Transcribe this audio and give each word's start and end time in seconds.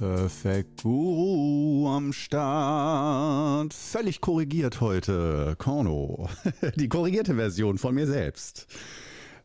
Perfekt 0.00 0.82
Guru 0.82 1.86
am 1.86 2.14
Start. 2.14 3.74
Völlig 3.74 4.22
korrigiert 4.22 4.80
heute. 4.80 5.56
Korno. 5.58 6.26
Die 6.76 6.88
korrigierte 6.88 7.34
Version 7.34 7.76
von 7.76 7.94
mir 7.94 8.06
selbst. 8.06 8.66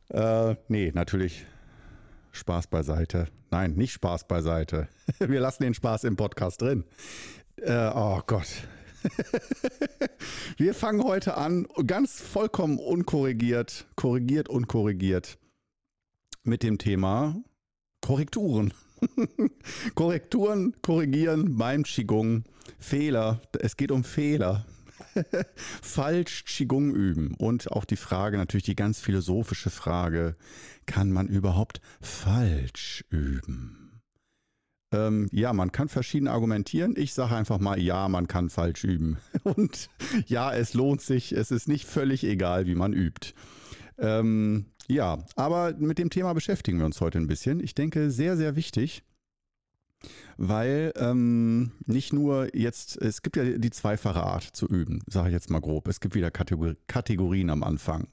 Äh, 0.07 0.55
nee, 0.69 0.93
natürlich 0.95 1.45
Spaß 2.31 2.67
beiseite. 2.67 3.27
Nein, 3.51 3.73
nicht 3.73 3.91
Spaß 3.91 4.29
beiseite. 4.29 4.87
Wir 5.19 5.41
lassen 5.41 5.63
den 5.63 5.73
Spaß 5.73 6.05
im 6.05 6.15
Podcast 6.15 6.61
drin. 6.61 6.85
Äh, 7.57 7.91
oh 7.93 8.21
Gott. 8.25 8.47
Wir 10.55 10.73
fangen 10.73 11.03
heute 11.03 11.35
an, 11.35 11.67
ganz 11.85 12.21
vollkommen 12.21 12.79
unkorrigiert, 12.79 13.87
korrigiert, 13.97 14.47
unkorrigiert, 14.47 15.37
mit 16.43 16.63
dem 16.63 16.77
Thema 16.77 17.35
Korrekturen. 17.99 18.73
Korrekturen 19.95 20.73
korrigieren 20.81 21.57
beim 21.57 21.83
Qigong. 21.83 22.43
Fehler. 22.79 23.41
Es 23.59 23.77
geht 23.77 23.91
um 23.91 24.03
Fehler. 24.03 24.65
Falsch 25.81 26.45
Qigong 26.45 26.93
üben. 26.93 27.35
Und 27.35 27.71
auch 27.71 27.85
die 27.85 27.95
Frage, 27.95 28.37
natürlich 28.37 28.65
die 28.65 28.75
ganz 28.75 28.99
philosophische 28.99 29.69
Frage, 29.69 30.35
kann 30.85 31.11
man 31.11 31.27
überhaupt 31.27 31.81
falsch 32.01 33.05
üben? 33.09 34.01
Ähm, 34.91 35.29
ja, 35.31 35.51
man 35.53 35.71
kann 35.71 35.89
verschieden 35.89 36.27
argumentieren. 36.27 36.93
Ich 36.95 37.13
sage 37.13 37.35
einfach 37.35 37.59
mal, 37.59 37.79
ja, 37.79 38.07
man 38.07 38.27
kann 38.27 38.49
falsch 38.49 38.83
üben. 38.83 39.17
Und 39.43 39.89
ja, 40.27 40.53
es 40.53 40.73
lohnt 40.73 41.01
sich. 41.01 41.31
Es 41.31 41.51
ist 41.51 41.67
nicht 41.67 41.85
völlig 41.85 42.23
egal, 42.23 42.67
wie 42.67 42.75
man 42.75 42.93
übt. 42.93 43.33
Ähm, 43.97 44.65
ja, 44.87 45.19
aber 45.35 45.73
mit 45.77 45.97
dem 45.97 46.09
Thema 46.09 46.33
beschäftigen 46.33 46.79
wir 46.79 46.85
uns 46.85 47.01
heute 47.01 47.17
ein 47.17 47.27
bisschen. 47.27 47.59
Ich 47.59 47.75
denke, 47.75 48.11
sehr, 48.11 48.37
sehr 48.37 48.55
wichtig, 48.55 49.03
weil 50.37 50.93
ähm, 50.97 51.71
nicht 51.85 52.13
nur 52.13 52.55
jetzt, 52.55 53.01
es 53.01 53.21
gibt 53.21 53.37
ja 53.37 53.43
die 53.43 53.71
zweifache 53.71 54.23
Art 54.23 54.43
zu 54.43 54.67
üben, 54.67 55.01
sage 55.07 55.29
ich 55.29 55.33
jetzt 55.33 55.49
mal 55.49 55.61
grob. 55.61 55.87
Es 55.87 55.99
gibt 55.99 56.15
wieder 56.15 56.31
Kategor 56.31 56.75
Kategorien 56.87 57.49
am 57.49 57.63
Anfang. 57.63 58.07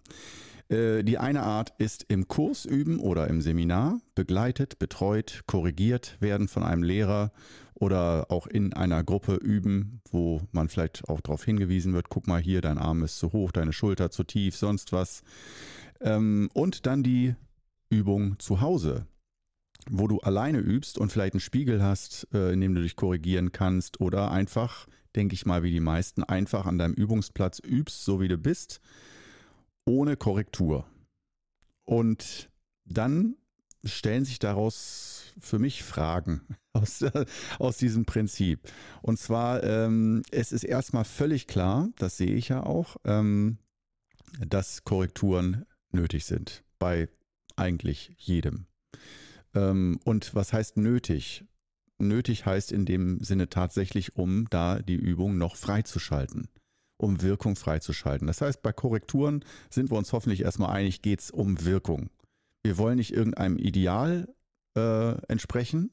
Äh, 0.69 1.03
die 1.03 1.19
eine 1.19 1.43
Art 1.43 1.75
ist 1.78 2.06
im 2.09 2.28
Kurs 2.28 2.65
üben 2.65 2.98
oder 3.00 3.28
im 3.28 3.41
Seminar, 3.41 4.00
begleitet, 4.15 4.78
betreut, 4.78 5.43
korrigiert 5.47 6.17
werden 6.20 6.48
von 6.48 6.62
einem 6.62 6.83
Lehrer 6.83 7.33
oder 7.75 8.31
auch 8.31 8.47
in 8.47 8.73
einer 8.73 9.03
Gruppe 9.03 9.34
üben, 9.34 10.00
wo 10.11 10.41
man 10.53 10.69
vielleicht 10.69 11.09
auch 11.09 11.20
darauf 11.20 11.45
hingewiesen 11.45 11.93
wird, 11.95 12.09
guck 12.09 12.28
mal 12.28 12.41
hier, 12.41 12.61
dein 12.61 12.78
Arm 12.78 13.03
ist 13.03 13.19
zu 13.19 13.33
hoch, 13.33 13.50
deine 13.50 13.73
Schulter 13.73 14.11
zu 14.11 14.23
tief, 14.25 14.56
sonst 14.56 14.93
was. 14.93 15.23
Ähm, 16.03 16.50
und 16.53 16.86
dann 16.86 17.03
die 17.03 17.34
Übung 17.91 18.39
zu 18.39 18.61
Hause, 18.61 19.06
wo 19.91 20.09
du 20.09 20.20
alleine 20.20 20.59
übst 20.59 20.98
und 20.98 21.12
vielleicht 21.12 21.34
einen 21.34 21.41
Spiegel 21.41 21.83
hast, 21.83 22.27
äh, 22.33 22.53
in 22.53 22.61
dem 22.61 22.75
du 22.75 22.83
dich 22.83 22.97
korrigieren 22.97 23.53
kannst 23.53 24.00
oder 24.00 24.31
einfach, 24.31 24.86
denke 25.14 25.34
ich 25.34 25.47
mal, 25.47 25.62
wie 25.62 25.70
die 25.70 25.81
meisten, 25.81 26.25
einfach 26.25 26.67
an 26.67 26.78
deinem 26.78 26.94
Übungsplatz 26.94 27.59
übst, 27.59 28.05
so 28.05 28.20
wie 28.20 28.28
du 28.28 28.39
bist, 28.39 28.81
ohne 29.84 30.17
Korrektur. 30.17 30.86
Und 31.84 32.50
dann 32.84 33.37
stellen 33.84 34.25
sich 34.25 34.39
daraus 34.39 35.34
für 35.39 35.59
mich 35.59 35.83
Fragen 35.83 36.42
aus, 36.72 37.05
aus 37.59 37.77
diesem 37.77 38.05
Prinzip. 38.05 38.61
Und 39.03 39.19
zwar, 39.19 39.62
ähm, 39.64 40.22
es 40.31 40.53
ist 40.53 40.64
erstmal 40.64 41.05
völlig 41.05 41.47
klar, 41.47 41.89
das 41.97 42.16
sehe 42.16 42.34
ich 42.34 42.48
ja 42.48 42.62
auch, 42.62 42.97
ähm, 43.05 43.59
dass 44.47 44.84
Korrekturen 44.84 45.66
nötig 45.92 46.25
sind. 46.25 46.62
Bei 46.78 47.08
eigentlich 47.56 48.14
jedem. 48.19 48.66
Ähm, 49.54 50.00
und 50.04 50.34
was 50.34 50.53
heißt 50.53 50.76
nötig? 50.76 51.44
Nötig 51.98 52.47
heißt 52.47 52.72
in 52.72 52.84
dem 52.84 53.22
Sinne 53.22 53.48
tatsächlich, 53.48 54.16
um 54.16 54.48
da 54.50 54.80
die 54.80 54.97
Übung 54.97 55.38
noch 55.38 55.56
freizuschalten, 55.56 56.48
um 56.97 57.22
Wirkung 57.22 57.56
freizuschalten. 57.56 58.26
Das 58.26 58.41
heißt, 58.41 58.62
bei 58.62 58.72
Korrekturen 58.72 59.44
sind 59.70 59.91
wir 59.91 59.98
uns 59.98 60.12
hoffentlich 60.12 60.42
erstmal 60.42 60.70
einig, 60.70 61.03
geht 61.03 61.20
es 61.20 61.30
um 61.30 61.64
Wirkung. 61.64 62.10
Wir 62.62 62.78
wollen 62.78 62.97
nicht 62.97 63.12
irgendeinem 63.12 63.59
Ideal 63.59 64.28
äh, 64.76 65.12
entsprechen, 65.26 65.91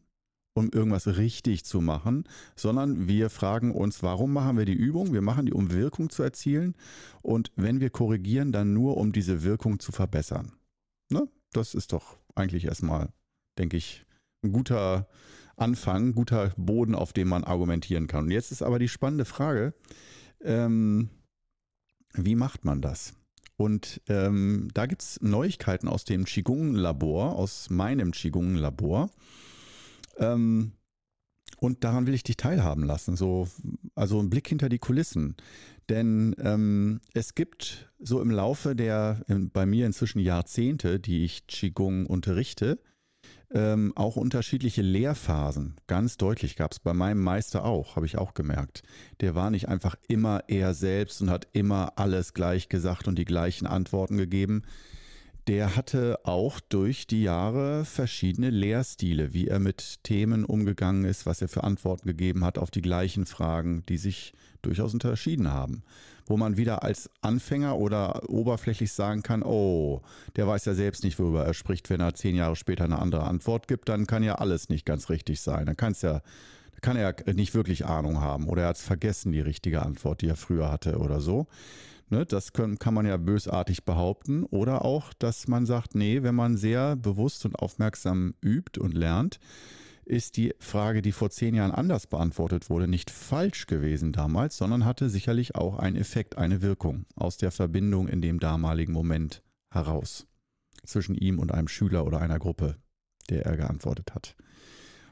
um 0.54 0.70
irgendwas 0.72 1.08
richtig 1.08 1.64
zu 1.64 1.82
machen, 1.82 2.26
sondern 2.56 3.08
wir 3.08 3.30
fragen 3.30 3.72
uns, 3.72 4.04
warum 4.04 4.34
machen 4.34 4.58
wir 4.58 4.66
die 4.66 4.74
Übung? 4.74 5.14
Wir 5.14 5.22
machen 5.22 5.46
die, 5.46 5.54
um 5.54 5.72
Wirkung 5.72 6.10
zu 6.10 6.24
erzielen. 6.24 6.76
Und 7.22 7.52
wenn 7.56 7.80
wir 7.80 7.90
korrigieren, 7.90 8.52
dann 8.52 8.74
nur, 8.74 8.98
um 8.98 9.12
diese 9.12 9.44
Wirkung 9.44 9.80
zu 9.80 9.92
verbessern. 9.92 10.54
Ne? 11.10 11.28
Das 11.54 11.76
ist 11.76 11.94
doch 11.94 12.18
eigentlich 12.36 12.66
erstmal, 12.66 13.10
denke 13.58 13.78
ich, 13.78 14.06
ein 14.44 14.52
guter 14.52 15.08
Anfang, 15.56 16.14
guter 16.14 16.54
Boden, 16.58 16.96
auf 16.96 17.14
dem 17.14 17.28
man 17.28 17.44
argumentieren 17.44 18.08
kann. 18.08 18.26
Und 18.26 18.32
jetzt 18.32 18.52
ist 18.52 18.62
aber 18.62 18.80
die 18.80 18.88
spannende 18.88 19.26
Frage, 19.26 19.74
ähm, 20.42 21.10
wie 22.14 22.36
macht 22.36 22.66
man 22.66 22.82
das? 22.82 23.14
Und 23.58 24.02
ähm, 24.08 24.70
da 24.74 24.86
gibt 24.86 25.02
es 25.02 25.22
Neuigkeiten 25.22 25.90
aus 25.90 26.06
dem 26.06 26.24
Qigong-Labor, 26.24 27.36
aus 27.36 27.70
meinem 27.70 28.12
Qigong-Labor. 28.12 29.10
Ähm, 30.18 30.74
und 31.60 31.84
daran 31.84 32.08
will 32.08 32.14
ich 32.14 32.24
dich 32.24 32.38
teilhaben 32.38 32.84
lassen. 32.84 33.16
So, 33.16 33.48
also 33.96 34.20
ein 34.20 34.30
Blick 34.30 34.48
hinter 34.48 34.70
die 34.70 34.80
Kulissen. 34.80 35.36
Denn 35.90 36.36
ähm, 36.40 37.02
es 37.14 37.36
gibt 37.36 37.92
so 38.00 38.22
im 38.22 38.32
Laufe 38.32 38.76
der 38.76 39.26
bei 39.54 39.66
mir 39.66 39.86
inzwischen 39.86 40.20
Jahrzehnte, 40.20 41.00
die 41.00 41.26
ich 41.26 41.48
Qigong 41.48 42.06
unterrichte, 42.06 42.80
ähm, 43.52 43.94
auch 43.96 44.16
unterschiedliche 44.16 44.84
Lehrphasen. 44.84 45.76
Ganz 45.88 46.18
deutlich 46.18 46.56
gab 46.56 46.72
es 46.72 46.80
bei 46.80 46.94
meinem 46.94 47.22
Meister 47.22 47.66
auch, 47.66 47.96
habe 47.96 48.06
ich 48.06 48.18
auch 48.18 48.36
gemerkt. 48.36 48.84
Der 49.22 49.34
war 49.34 49.50
nicht 49.50 49.68
einfach 49.68 49.96
immer 50.08 50.44
er 50.48 50.76
selbst 50.76 51.22
und 51.22 51.32
hat 51.32 51.48
immer 51.54 51.94
alles 51.98 52.34
gleich 52.34 52.70
gesagt 52.70 53.08
und 53.08 53.18
die 53.18 53.26
gleichen 53.26 53.66
Antworten 53.66 54.18
gegeben 54.18 54.62
der 55.50 55.76
hatte 55.76 56.20
auch 56.26 56.60
durch 56.60 57.08
die 57.08 57.24
Jahre 57.24 57.84
verschiedene 57.84 58.52
Lehrstile, 58.52 59.34
wie 59.34 59.48
er 59.48 59.58
mit 59.58 60.04
Themen 60.04 60.46
umgegangen 60.46 61.06
ist, 61.06 61.26
was 61.26 61.42
er 61.42 61.50
für 61.50 61.64
Antworten 61.64 62.08
gegeben 62.08 62.46
hat 62.46 62.60
auf 62.60 62.70
die 62.70 62.84
gleichen 62.84 63.26
Fragen, 63.26 63.84
die 63.90 63.98
sich 63.98 64.34
durchaus 64.62 64.94
unterschieden 64.94 65.52
haben. 65.52 65.82
Wo 66.28 66.38
man 66.38 66.56
wieder 66.56 66.84
als 66.84 67.10
Anfänger 67.22 67.80
oder 67.80 68.30
oberflächlich 68.30 68.92
sagen 68.92 69.24
kann, 69.24 69.42
oh, 69.42 70.04
der 70.36 70.48
weiß 70.48 70.66
ja 70.66 70.76
selbst 70.76 71.04
nicht, 71.04 71.18
worüber 71.18 71.44
er 71.44 71.56
spricht. 71.56 71.90
Wenn 71.90 72.00
er 72.00 72.14
zehn 72.14 72.36
Jahre 72.36 72.56
später 72.56 72.84
eine 72.84 73.00
andere 73.00 73.24
Antwort 73.24 73.68
gibt, 73.68 73.90
dann 73.90 74.06
kann 74.06 74.22
ja 74.22 74.36
alles 74.36 74.70
nicht 74.70 74.86
ganz 74.86 75.10
richtig 75.10 75.42
sein. 75.42 75.66
Dann 75.66 75.78
kann 75.78 75.94
es 75.94 76.04
ja 76.04 76.22
kann 76.82 76.96
er 76.96 77.14
nicht 77.34 77.56
wirklich 77.56 77.88
Ahnung 77.88 78.22
haben 78.22 78.48
oder 78.48 78.62
er 78.62 78.68
hat 78.70 78.78
es 78.78 78.84
vergessen, 78.84 79.34
die 79.34 79.42
richtige 79.42 79.82
Antwort, 79.82 80.22
die 80.22 80.30
er 80.30 80.38
früher 80.38 80.72
hatte 80.72 81.00
oder 81.00 81.20
so. 81.20 81.48
Ne, 82.12 82.26
das 82.26 82.54
können, 82.54 82.80
kann 82.80 82.96
man 82.96 83.06
ja 83.06 83.18
bösartig 83.18 83.86
behaupten. 83.86 84.44
Oder 84.46 84.84
auch, 84.84 85.14
dass 85.14 85.48
man 85.48 85.66
sagt, 85.68 85.94
nee, 85.94 86.24
wenn 86.24 86.36
man 86.36 86.58
sehr 86.58 86.96
bewusst 86.96 87.46
und 87.46 87.56
aufmerksam 87.56 88.34
übt 88.44 88.80
und 88.80 88.96
lernt, 88.96 89.40
ist 90.06 90.38
die 90.38 90.56
Frage, 90.58 91.04
die 91.04 91.12
vor 91.12 91.30
zehn 91.30 91.54
Jahren 91.54 91.72
anders 91.72 92.08
beantwortet 92.08 92.72
wurde, 92.72 92.88
nicht 92.88 93.12
falsch 93.12 93.68
gewesen 93.68 94.12
damals, 94.12 94.58
sondern 94.58 94.86
hatte 94.86 95.08
sicherlich 95.08 95.54
auch 95.54 95.78
einen 95.78 95.96
Effekt, 95.96 96.36
eine 96.36 96.64
Wirkung 96.64 97.06
aus 97.16 97.38
der 97.38 97.52
Verbindung 97.52 98.08
in 98.08 98.20
dem 98.20 98.40
damaligen 98.40 98.92
Moment 98.92 99.44
heraus. 99.70 100.26
Zwischen 100.84 101.14
ihm 101.14 101.38
und 101.38 101.54
einem 101.54 101.68
Schüler 101.68 102.08
oder 102.08 102.22
einer 102.22 102.40
Gruppe, 102.40 102.78
der 103.30 103.46
er 103.46 103.56
geantwortet 103.56 104.16
hat. 104.16 104.36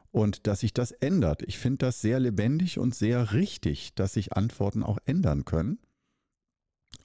Und 0.09 0.47
dass 0.47 0.61
sich 0.61 0.73
das 0.73 0.91
ändert. 0.93 1.43
Ich 1.43 1.59
finde 1.59 1.77
das 1.85 2.01
sehr 2.01 2.19
lebendig 2.19 2.79
und 2.79 2.95
sehr 2.95 3.33
richtig, 3.33 3.93
dass 3.93 4.13
sich 4.13 4.33
Antworten 4.33 4.81
auch 4.81 4.97
ändern 5.05 5.45
können 5.45 5.77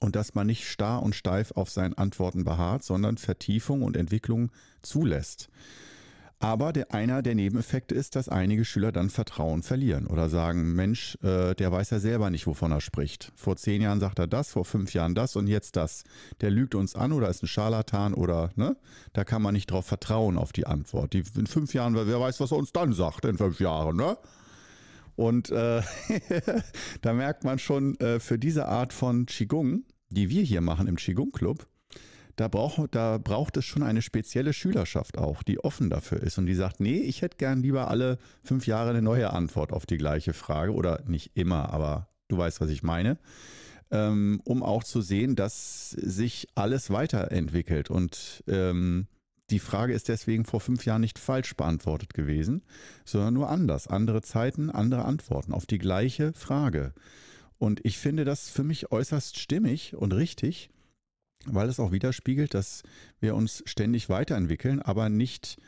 und 0.02 0.16
dass 0.16 0.34
man 0.34 0.46
nicht 0.46 0.68
starr 0.68 1.02
und 1.02 1.14
steif 1.14 1.52
auf 1.52 1.70
seinen 1.70 1.94
Antworten 1.94 2.44
beharrt, 2.44 2.82
sondern 2.82 3.18
Vertiefung 3.18 3.82
und 3.82 3.96
Entwicklung 3.96 4.50
zulässt. 4.82 5.48
Aber 6.40 6.72
der, 6.72 6.92
einer 6.92 7.22
der 7.22 7.36
Nebeneffekte 7.36 7.94
ist, 7.94 8.16
dass 8.16 8.28
einige 8.28 8.64
Schüler 8.64 8.90
dann 8.90 9.10
Vertrauen 9.10 9.62
verlieren 9.62 10.08
oder 10.08 10.28
sagen, 10.28 10.74
Mensch, 10.74 11.16
äh, 11.22 11.54
der 11.54 11.70
weiß 11.70 11.90
ja 11.90 12.00
selber 12.00 12.30
nicht, 12.30 12.48
wovon 12.48 12.72
er 12.72 12.80
spricht. 12.80 13.30
Vor 13.36 13.54
zehn 13.54 13.80
Jahren 13.80 14.00
sagt 14.00 14.18
er 14.18 14.26
das, 14.26 14.50
vor 14.50 14.64
fünf 14.64 14.92
Jahren 14.92 15.14
das 15.14 15.36
und 15.36 15.46
jetzt 15.46 15.76
das. 15.76 16.02
Der 16.40 16.50
lügt 16.50 16.74
uns 16.74 16.96
an 16.96 17.12
oder 17.12 17.28
ist 17.28 17.44
ein 17.44 17.46
Scharlatan 17.46 18.12
oder, 18.12 18.50
ne? 18.56 18.76
Da 19.12 19.22
kann 19.22 19.40
man 19.40 19.54
nicht 19.54 19.70
drauf 19.70 19.86
vertrauen 19.86 20.36
auf 20.36 20.52
die 20.52 20.66
Antwort. 20.66 21.12
Die, 21.12 21.22
in 21.36 21.46
fünf 21.46 21.74
Jahren, 21.74 21.94
wer 21.94 22.20
weiß, 22.20 22.40
was 22.40 22.50
er 22.50 22.58
uns 22.58 22.72
dann 22.72 22.92
sagt 22.92 23.24
in 23.24 23.38
fünf 23.38 23.60
Jahren, 23.60 23.96
ne? 23.96 24.18
Und 25.14 25.50
äh, 25.50 25.82
da 27.02 27.12
merkt 27.12 27.44
man 27.44 27.60
schon, 27.60 27.98
äh, 28.00 28.18
für 28.18 28.38
diese 28.38 28.66
Art 28.66 28.92
von 28.92 29.26
Qigong, 29.26 29.84
die 30.14 30.30
wir 30.30 30.42
hier 30.42 30.60
machen 30.60 30.86
im 30.86 30.96
Qigong 30.96 31.32
Club, 31.32 31.66
da, 32.36 32.48
brauch, 32.48 32.86
da 32.90 33.18
braucht 33.18 33.56
es 33.56 33.64
schon 33.64 33.82
eine 33.82 34.02
spezielle 34.02 34.52
Schülerschaft 34.52 35.18
auch, 35.18 35.42
die 35.42 35.58
offen 35.58 35.90
dafür 35.90 36.22
ist 36.22 36.38
und 36.38 36.46
die 36.46 36.54
sagt, 36.54 36.80
nee, 36.80 36.98
ich 36.98 37.22
hätte 37.22 37.36
gern 37.36 37.62
lieber 37.62 37.88
alle 37.88 38.18
fünf 38.42 38.66
Jahre 38.66 38.90
eine 38.90 39.02
neue 39.02 39.30
Antwort 39.30 39.72
auf 39.72 39.86
die 39.86 39.98
gleiche 39.98 40.32
Frage 40.32 40.72
oder 40.72 41.02
nicht 41.06 41.32
immer, 41.34 41.72
aber 41.72 42.08
du 42.28 42.38
weißt, 42.38 42.60
was 42.60 42.70
ich 42.70 42.82
meine, 42.82 43.18
ähm, 43.90 44.40
um 44.44 44.62
auch 44.62 44.84
zu 44.84 45.02
sehen, 45.02 45.36
dass 45.36 45.90
sich 45.90 46.48
alles 46.54 46.90
weiterentwickelt 46.90 47.90
und 47.90 48.42
ähm, 48.48 49.06
die 49.50 49.58
Frage 49.58 49.92
ist 49.92 50.08
deswegen 50.08 50.46
vor 50.46 50.60
fünf 50.60 50.86
Jahren 50.86 51.02
nicht 51.02 51.18
falsch 51.18 51.54
beantwortet 51.56 52.14
gewesen, 52.14 52.62
sondern 53.04 53.34
nur 53.34 53.50
anders. 53.50 53.86
Andere 53.86 54.22
Zeiten, 54.22 54.70
andere 54.70 55.04
Antworten 55.04 55.52
auf 55.52 55.66
die 55.66 55.76
gleiche 55.76 56.32
Frage. 56.32 56.94
Und 57.62 57.78
ich 57.84 57.96
finde 57.98 58.24
das 58.24 58.48
für 58.48 58.64
mich 58.64 58.90
äußerst 58.90 59.38
stimmig 59.38 59.94
und 59.94 60.12
richtig, 60.12 60.68
weil 61.44 61.68
es 61.68 61.78
auch 61.78 61.92
widerspiegelt, 61.92 62.54
dass 62.54 62.82
wir 63.20 63.36
uns 63.36 63.62
ständig 63.66 64.08
weiterentwickeln, 64.08 64.82
aber 64.82 65.08
nicht, 65.08 65.58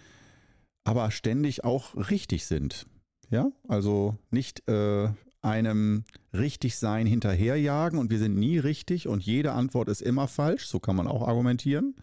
aber 0.82 1.12
ständig 1.12 1.62
auch 1.62 1.94
richtig 2.10 2.46
sind. 2.46 2.88
Ja, 3.30 3.52
also 3.68 4.18
nicht 4.32 4.68
äh, 4.68 5.08
einem 5.40 6.02
Richtigsein 6.32 7.06
hinterherjagen 7.06 8.00
und 8.00 8.10
wir 8.10 8.18
sind 8.18 8.34
nie 8.34 8.58
richtig 8.58 9.06
und 9.06 9.22
jede 9.22 9.52
Antwort 9.52 9.88
ist 9.88 10.02
immer 10.02 10.26
falsch, 10.26 10.66
so 10.66 10.80
kann 10.80 10.96
man 10.96 11.06
auch 11.06 11.22
argumentieren. 11.28 11.94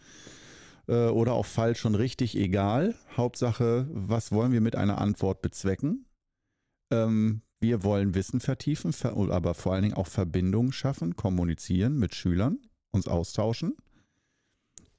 Äh, 0.88 1.08
oder 1.08 1.34
auch 1.34 1.44
falsch 1.44 1.84
und 1.84 1.96
richtig, 1.96 2.34
egal. 2.34 2.94
Hauptsache, 3.14 3.86
was 3.92 4.32
wollen 4.32 4.52
wir 4.52 4.62
mit 4.62 4.74
einer 4.74 5.02
Antwort 5.02 5.42
bezwecken? 5.42 6.06
Ähm, 6.90 7.42
wir 7.62 7.84
wollen 7.84 8.14
Wissen 8.14 8.40
vertiefen, 8.40 8.92
aber 9.02 9.54
vor 9.54 9.72
allen 9.72 9.82
Dingen 9.82 9.94
auch 9.94 10.08
Verbindungen 10.08 10.72
schaffen, 10.72 11.16
kommunizieren 11.16 11.98
mit 11.98 12.14
Schülern, 12.14 12.58
uns 12.90 13.08
austauschen 13.08 13.76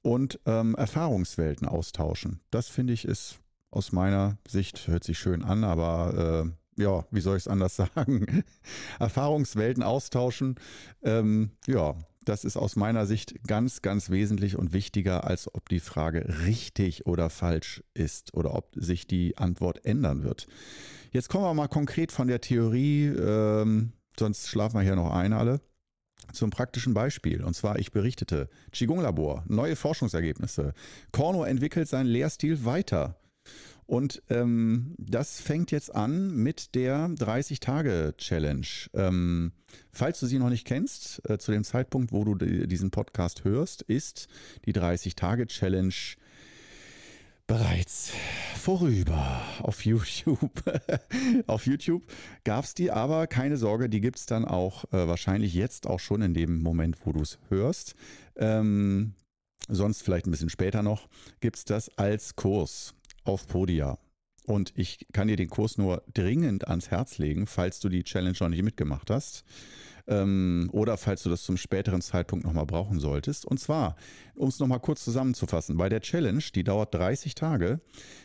und 0.01 0.39
ähm, 0.45 0.75
Erfahrungswelten 0.75 1.67
austauschen. 1.67 2.39
Das 2.51 2.69
finde 2.69 2.93
ich 2.93 3.05
ist 3.05 3.39
aus 3.69 3.91
meiner 3.91 4.37
Sicht, 4.47 4.87
hört 4.87 5.03
sich 5.03 5.19
schön 5.19 5.43
an, 5.43 5.63
aber 5.63 6.45
äh, 6.45 6.81
ja, 6.81 7.05
wie 7.11 7.21
soll 7.21 7.37
ich 7.37 7.43
es 7.43 7.47
anders 7.47 7.75
sagen? 7.95 8.43
Erfahrungswelten 8.99 9.83
austauschen. 9.83 10.55
Ähm, 11.03 11.51
ja, 11.67 11.95
das 12.23 12.45
ist 12.45 12.57
aus 12.57 12.75
meiner 12.75 13.05
Sicht 13.05 13.43
ganz, 13.45 13.81
ganz 13.81 14.09
wesentlich 14.09 14.57
und 14.57 14.73
wichtiger, 14.73 15.25
als 15.25 15.53
ob 15.53 15.67
die 15.69 15.79
Frage 15.79 16.39
richtig 16.45 17.05
oder 17.05 17.29
falsch 17.29 17.83
ist 17.93 18.33
oder 18.33 18.53
ob 18.55 18.73
sich 18.75 19.07
die 19.07 19.37
Antwort 19.37 19.85
ändern 19.85 20.23
wird. 20.23 20.47
Jetzt 21.13 21.29
kommen 21.29 21.45
wir 21.45 21.53
mal 21.53 21.67
konkret 21.67 22.11
von 22.11 22.27
der 22.27 22.41
Theorie, 22.41 23.05
ähm, 23.05 23.91
sonst 24.17 24.47
schlafen 24.47 24.79
wir 24.79 24.81
hier 24.81 24.95
noch 24.95 25.13
ein 25.13 25.31
alle, 25.31 25.61
zum 26.31 26.49
praktischen 26.49 26.95
Beispiel. 26.95 27.43
Und 27.43 27.53
zwar, 27.53 27.77
ich 27.77 27.91
berichtete, 27.91 28.49
Qigong-Labor, 28.71 29.43
neue 29.47 29.75
Forschungsergebnisse. 29.75 30.73
Korno 31.11 31.43
entwickelt 31.43 31.87
seinen 31.87 32.07
Lehrstil 32.07 32.65
weiter. 32.65 33.19
Und 33.85 34.23
ähm, 34.31 34.95
das 34.97 35.39
fängt 35.39 35.69
jetzt 35.69 35.93
an 35.93 36.33
mit 36.35 36.73
der 36.73 37.09
30-Tage-Challenge. 37.09 38.65
Ähm, 38.95 39.51
falls 39.91 40.19
du 40.19 40.25
sie 40.25 40.39
noch 40.39 40.49
nicht 40.49 40.65
kennst, 40.65 41.21
äh, 41.29 41.37
zu 41.37 41.51
dem 41.51 41.63
Zeitpunkt, 41.63 42.11
wo 42.11 42.23
du 42.23 42.33
diesen 42.33 42.89
Podcast 42.89 43.43
hörst, 43.43 43.83
ist 43.83 44.29
die 44.65 44.73
30-Tage-Challenge 44.73 45.93
bereits 47.53 48.11
vorüber 48.59 49.39
auf 49.59 49.85
YouTube. 49.85 50.63
auf 51.45 51.67
YouTube 51.67 52.03
gab 52.43 52.65
es 52.65 52.73
die, 52.73 52.89
aber 52.89 53.27
keine 53.27 53.57
Sorge, 53.57 53.89
die 53.89 54.01
gibt 54.01 54.17
es 54.17 54.25
dann 54.25 54.43
auch 54.43 54.85
äh, 54.85 55.07
wahrscheinlich 55.07 55.53
jetzt 55.53 55.85
auch 55.85 55.99
schon 55.99 56.23
in 56.23 56.33
dem 56.33 56.63
Moment, 56.63 56.97
wo 57.05 57.11
du 57.11 57.21
es 57.21 57.37
hörst. 57.49 57.93
Ähm, 58.37 59.13
sonst 59.67 60.01
vielleicht 60.01 60.25
ein 60.25 60.31
bisschen 60.31 60.49
später 60.49 60.81
noch, 60.81 61.07
gibt 61.41 61.57
es 61.57 61.63
das 61.63 61.95
als 61.95 62.35
Kurs 62.35 62.95
auf 63.23 63.45
Podia. 63.47 63.99
Und 64.45 64.73
ich 64.75 65.05
kann 65.13 65.27
dir 65.27 65.37
den 65.37 65.49
Kurs 65.49 65.77
nur 65.77 66.01
dringend 66.11 66.67
ans 66.67 66.89
Herz 66.89 67.19
legen, 67.19 67.45
falls 67.45 67.79
du 67.79 67.87
die 67.87 68.03
Challenge 68.03 68.37
noch 68.39 68.49
nicht 68.49 68.63
mitgemacht 68.63 69.11
hast. 69.11 69.43
Ähm, 70.07 70.69
oder 70.73 70.97
falls 70.97 71.23
du 71.23 71.29
das 71.29 71.43
zum 71.43 71.57
späteren 71.57 72.01
Zeitpunkt 72.01 72.45
nochmal 72.45 72.65
brauchen 72.65 72.99
solltest. 72.99 73.45
Und 73.45 73.59
zwar, 73.59 73.95
um 74.35 74.49
es 74.49 74.59
nochmal 74.59 74.79
kurz 74.79 75.03
zusammenzufassen, 75.03 75.77
bei 75.77 75.89
der 75.89 76.01
Challenge, 76.01 76.43
die 76.53 76.63
dauert 76.63 76.93
30 76.93 77.35
Tage, 77.35 77.79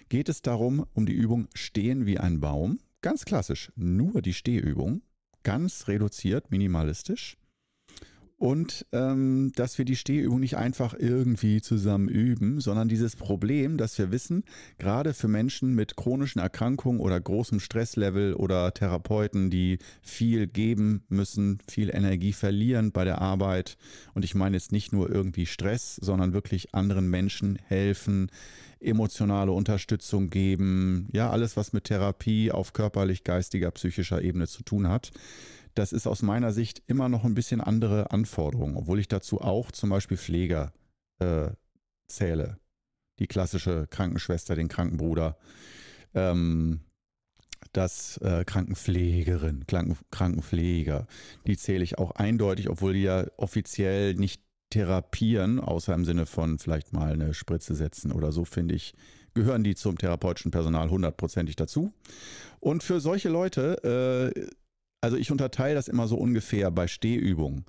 geht 0.09 0.29
es 0.29 0.43
darum, 0.43 0.87
um 0.95 1.07
die 1.07 1.13
Übung 1.13 1.49
Stehen 1.55 2.07
wie 2.07 2.19
ein 2.19 2.41
Baum. 2.41 2.79
Ganz 3.01 3.25
klassisch, 3.25 3.73
nur 3.77 4.23
die 4.23 4.35
Stehübung. 4.35 5.03
Ganz 5.45 5.87
reduziert, 5.87 6.51
minimalistisch 6.51 7.39
und 8.39 8.87
ähm, 8.93 9.51
dass 9.57 9.79
wir 9.79 9.85
die 9.85 9.97
Stehübung 9.97 10.39
nicht 10.39 10.57
einfach 10.57 10.95
irgendwie 10.97 11.61
zusammen 11.61 12.09
üben, 12.09 12.61
sondern 12.61 12.89
dieses 12.89 13.17
Problem, 13.17 13.77
dass 13.77 13.99
wir 13.99 14.13
wissen, 14.13 14.45
gerade 14.79 15.13
für 15.13 15.27
Menschen 15.27 15.75
mit 15.75 15.97
chronischen 15.97 16.41
Erkrankungen 16.41 17.01
oder 17.01 17.21
großem 17.21 17.59
Stresslevel 17.59 18.35
oder 18.35 18.73
Therapeuten, 18.73 19.51
die 19.51 19.79
viel 20.03 20.47
geben 20.47 21.03
müssen, 21.09 21.59
viel 21.69 21.91
Energie 21.91 22.33
verlieren 22.33 22.93
bei 22.93 23.05
der 23.05 23.21
Arbeit. 23.21 23.77
Und 24.15 24.25
ich 24.25 24.37
meine 24.37 24.57
jetzt 24.57 24.71
nicht 24.71 24.93
nur 24.93 25.11
irgendwie 25.11 25.47
Stress, 25.47 25.97
sondern 25.97 26.33
wirklich 26.33 26.75
anderen 26.77 27.11
Menschen 27.11 27.59
helfen, 27.67 28.31
emotionale 28.79 29.51
Unterstützung 29.51 30.31
geben, 30.31 31.09
ja, 31.13 31.29
alles, 31.31 31.57
was 31.57 31.73
mit 31.73 31.85
Therapie 31.85 32.53
auf 32.53 32.73
körperlich, 32.73 33.25
geistiger, 33.25 33.73
psychischer 33.73 34.23
Ebene 34.23 34.47
zu 34.47 34.63
tun 34.63 34.87
hat 34.87 35.11
das 35.79 35.93
ist 35.93 36.07
aus 36.09 36.23
meiner 36.23 36.53
Sicht 36.53 36.83
immer 36.89 37.09
noch 37.09 37.25
ein 37.25 37.35
bisschen 37.35 37.61
andere 37.61 38.11
Anforderung, 38.11 38.77
obwohl 38.77 38.99
ich 38.99 39.07
dazu 39.07 39.41
auch 39.41 39.71
zum 39.71 39.91
Beispiel 39.91 40.17
Pfleger 40.17 40.73
äh, 41.21 41.51
zähle. 42.09 42.59
Die 43.21 43.29
klassische 43.29 43.87
Krankenschwester, 43.89 44.57
den 44.57 44.69
Krankenbruder, 44.69 45.39
ähm, 46.15 46.81
das 47.73 48.17
äh, 48.19 48.45
Krankenpflegerin, 48.45 49.67
Kranken, 49.67 49.97
Krankenpfleger, 50.11 51.07
die 51.47 51.57
zähle 51.57 51.85
ich 51.85 51.99
auch 51.99 52.13
eindeutig, 52.13 52.69
obwohl 52.71 52.95
die 52.95 53.03
ja 53.03 53.27
offiziell 53.37 54.15
nicht 54.15 54.43
therapieren, 54.71 55.61
außer 55.61 55.95
im 55.95 56.05
Sinne 56.05 56.27
von 56.27 56.59
vielleicht 56.59 56.93
mal 56.93 57.13
eine 57.13 57.35
Spritze 57.35 57.75
setzen 57.75 58.13
oder 58.13 58.33
so, 58.33 58.45
finde 58.45 58.75
ich, 58.75 58.95
gehören 59.35 59.63
die 59.63 59.75
zum 59.75 59.97
therapeutischen 59.97 60.51
Personal 60.51 60.91
hundertprozentig 60.91 61.57
dazu. 61.57 61.93
Und 62.61 62.83
für 62.83 63.01
solche 63.01 63.29
Leute 63.29 64.33
äh, 64.35 64.49
also 65.01 65.17
ich 65.17 65.31
unterteile 65.31 65.75
das 65.75 65.89
immer 65.89 66.09
so 66.09 66.17
ungefähr 66.17 66.71
bei 66.71 66.89
Stehübungen. 66.89 67.65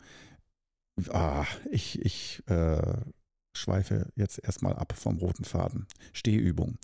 Ah, 1.10 1.46
ich, 1.72 2.04
ich 2.04 2.44
äh, 2.48 2.98
schweife 3.56 4.12
jetzt 4.16 4.44
erstmal 4.44 4.74
ab 4.74 4.94
vom 4.96 5.18
roten 5.18 5.44
Faden. 5.44 5.88
Stehübung. 6.14 6.78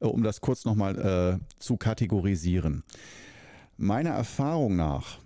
Äh, 0.00 0.06
um 0.06 0.22
das 0.22 0.40
kurz 0.40 0.64
nochmal 0.64 0.98
äh, 0.98 1.58
zu 1.58 1.76
kategorisieren. 1.76 2.82
Meiner 3.76 4.10
Erfahrung 4.10 4.76
nach 4.76 5.18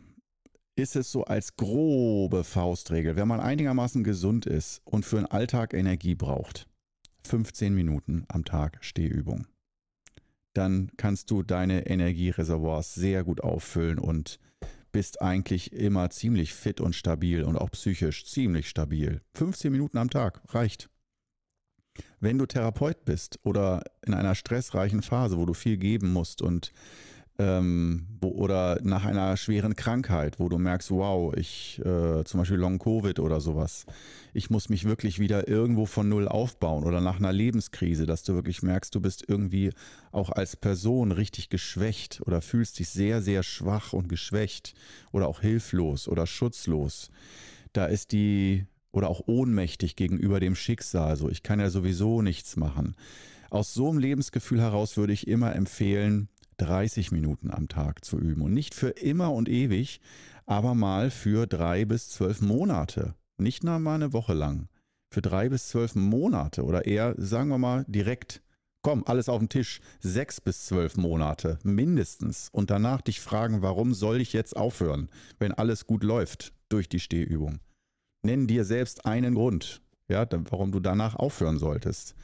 ist 0.76 0.96
es 0.96 1.10
so 1.10 1.24
als 1.24 1.56
grobe 1.56 2.44
Faustregel, 2.44 3.16
wenn 3.16 3.28
man 3.28 3.40
einigermaßen 3.40 4.02
gesund 4.02 4.46
ist 4.46 4.82
und 4.84 5.04
für 5.04 5.16
den 5.16 5.26
Alltag 5.26 5.72
Energie 5.72 6.14
braucht, 6.14 6.66
15 7.26 7.74
Minuten 7.74 8.24
am 8.28 8.44
Tag 8.44 8.78
Stehübung. 8.80 9.46
Dann 10.52 10.90
kannst 10.96 11.30
du 11.30 11.42
deine 11.42 11.86
Energiereservoirs 11.86 12.94
sehr 12.94 13.24
gut 13.24 13.40
auffüllen 13.40 13.98
und 13.98 14.38
bist 14.94 15.20
eigentlich 15.20 15.72
immer 15.72 16.08
ziemlich 16.10 16.54
fit 16.54 16.80
und 16.80 16.94
stabil 16.94 17.42
und 17.42 17.56
auch 17.56 17.72
psychisch 17.72 18.26
ziemlich 18.26 18.68
stabil. 18.68 19.22
15 19.34 19.72
Minuten 19.72 19.98
am 19.98 20.08
Tag 20.08 20.40
reicht. 20.54 20.88
Wenn 22.20 22.38
du 22.38 22.46
Therapeut 22.46 23.04
bist 23.04 23.40
oder 23.42 23.82
in 24.06 24.14
einer 24.14 24.36
stressreichen 24.36 25.02
Phase, 25.02 25.36
wo 25.36 25.46
du 25.46 25.52
viel 25.52 25.78
geben 25.78 26.12
musst 26.12 26.42
und 26.42 26.72
ähm, 27.38 28.06
wo, 28.20 28.28
oder 28.28 28.78
nach 28.82 29.04
einer 29.04 29.36
schweren 29.36 29.74
Krankheit, 29.74 30.38
wo 30.38 30.48
du 30.48 30.58
merkst, 30.58 30.90
wow, 30.90 31.34
ich 31.34 31.80
äh, 31.84 32.24
zum 32.24 32.38
Beispiel 32.40 32.58
Long 32.58 32.78
Covid 32.78 33.18
oder 33.18 33.40
sowas, 33.40 33.86
ich 34.32 34.50
muss 34.50 34.68
mich 34.68 34.84
wirklich 34.84 35.18
wieder 35.18 35.48
irgendwo 35.48 35.86
von 35.86 36.08
Null 36.08 36.28
aufbauen 36.28 36.84
oder 36.84 37.00
nach 37.00 37.18
einer 37.18 37.32
Lebenskrise, 37.32 38.06
dass 38.06 38.22
du 38.22 38.34
wirklich 38.34 38.62
merkst, 38.62 38.94
du 38.94 39.00
bist 39.00 39.24
irgendwie 39.26 39.70
auch 40.12 40.30
als 40.30 40.56
Person 40.56 41.10
richtig 41.10 41.48
geschwächt 41.48 42.22
oder 42.24 42.40
fühlst 42.40 42.78
dich 42.78 42.88
sehr, 42.88 43.20
sehr 43.20 43.42
schwach 43.42 43.92
und 43.92 44.08
geschwächt 44.08 44.74
oder 45.10 45.26
auch 45.26 45.40
hilflos 45.40 46.06
oder 46.06 46.26
schutzlos. 46.26 47.10
Da 47.72 47.86
ist 47.86 48.12
die 48.12 48.66
oder 48.92 49.08
auch 49.08 49.22
ohnmächtig 49.26 49.96
gegenüber 49.96 50.38
dem 50.38 50.54
Schicksal, 50.54 51.16
so 51.16 51.28
ich 51.28 51.42
kann 51.42 51.58
ja 51.58 51.68
sowieso 51.68 52.22
nichts 52.22 52.56
machen. 52.56 52.94
Aus 53.50 53.74
so 53.74 53.90
einem 53.90 53.98
Lebensgefühl 53.98 54.60
heraus 54.60 54.96
würde 54.96 55.12
ich 55.12 55.26
immer 55.26 55.54
empfehlen, 55.54 56.28
30 56.58 57.12
Minuten 57.12 57.50
am 57.50 57.68
Tag 57.68 58.04
zu 58.04 58.18
üben. 58.18 58.42
Und 58.42 58.54
nicht 58.54 58.74
für 58.74 58.90
immer 58.90 59.32
und 59.32 59.48
ewig, 59.48 60.00
aber 60.46 60.74
mal 60.74 61.10
für 61.10 61.46
drei 61.46 61.84
bis 61.84 62.08
zwölf 62.10 62.40
Monate. 62.40 63.14
Nicht 63.38 63.64
nur 63.64 63.78
mal 63.78 63.96
eine 63.96 64.12
Woche 64.12 64.34
lang. 64.34 64.68
Für 65.10 65.22
drei 65.22 65.48
bis 65.48 65.68
zwölf 65.68 65.94
Monate 65.94 66.64
oder 66.64 66.86
eher, 66.86 67.14
sagen 67.18 67.48
wir 67.48 67.58
mal, 67.58 67.84
direkt. 67.88 68.42
Komm, 68.82 69.04
alles 69.06 69.28
auf 69.28 69.38
den 69.38 69.48
Tisch. 69.48 69.80
Sechs 70.00 70.40
bis 70.40 70.66
zwölf 70.66 70.96
Monate 70.96 71.58
mindestens. 71.62 72.48
Und 72.52 72.70
danach 72.70 73.00
dich 73.00 73.20
fragen, 73.20 73.62
warum 73.62 73.94
soll 73.94 74.20
ich 74.20 74.32
jetzt 74.32 74.56
aufhören, 74.56 75.08
wenn 75.38 75.52
alles 75.52 75.86
gut 75.86 76.04
läuft 76.04 76.52
durch 76.68 76.88
die 76.88 77.00
Stehübung. 77.00 77.60
Nenn 78.22 78.46
dir 78.46 78.64
selbst 78.64 79.06
einen 79.06 79.34
Grund, 79.34 79.82
ja, 80.08 80.26
warum 80.50 80.72
du 80.72 80.80
danach 80.80 81.14
aufhören 81.14 81.58
solltest. 81.58 82.14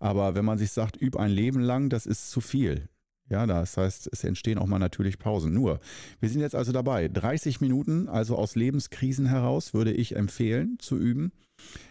Aber 0.00 0.34
wenn 0.34 0.44
man 0.44 0.58
sich 0.58 0.72
sagt, 0.72 1.00
üb 1.00 1.16
ein 1.16 1.30
Leben 1.30 1.60
lang, 1.60 1.88
das 1.88 2.06
ist 2.06 2.30
zu 2.30 2.40
viel. 2.40 2.88
Ja, 3.28 3.46
das 3.46 3.76
heißt, 3.76 4.08
es 4.10 4.24
entstehen 4.24 4.58
auch 4.58 4.66
mal 4.66 4.78
natürlich 4.78 5.18
Pausen. 5.18 5.52
Nur, 5.52 5.80
wir 6.20 6.28
sind 6.28 6.40
jetzt 6.40 6.54
also 6.54 6.72
dabei. 6.72 7.08
30 7.08 7.60
Minuten, 7.60 8.08
also 8.08 8.36
aus 8.36 8.56
Lebenskrisen 8.56 9.26
heraus, 9.26 9.74
würde 9.74 9.92
ich 9.92 10.16
empfehlen 10.16 10.78
zu 10.78 10.96
üben. 10.96 11.32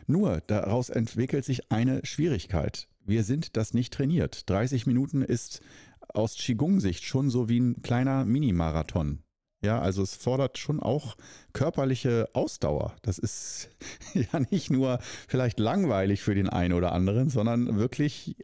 Nur, 0.08 0.42
daraus 0.48 0.90
entwickelt 0.90 1.46
sich 1.46 1.72
eine 1.72 2.06
Schwierigkeit. 2.06 2.88
Wir 3.06 3.24
sind 3.24 3.56
das 3.56 3.74
nicht 3.74 3.94
trainiert. 3.94 4.50
30 4.50 4.88
Minuten 4.88 5.22
ist 5.22 5.62
aus 6.08 6.36
Qigong-Sicht 6.36 7.04
schon 7.04 7.30
so 7.30 7.50
wie 7.50 7.60
ein 7.60 7.82
kleiner 7.82 8.26
Minimarathon. 8.26 9.20
Ja, 9.64 9.82
also 9.82 10.04
es 10.04 10.16
fordert 10.16 10.60
schon 10.60 10.80
auch 10.80 11.18
körperliche 11.52 12.30
Ausdauer. 12.34 12.96
Das 13.02 13.18
ist 13.18 13.70
ja 14.14 14.40
nicht 14.52 14.70
nur 14.70 15.00
vielleicht 15.28 15.60
langweilig 15.60 16.22
für 16.22 16.36
den 16.36 16.50
einen 16.50 16.74
oder 16.74 16.92
anderen, 16.92 17.30
sondern 17.30 17.78
wirklich 17.78 18.38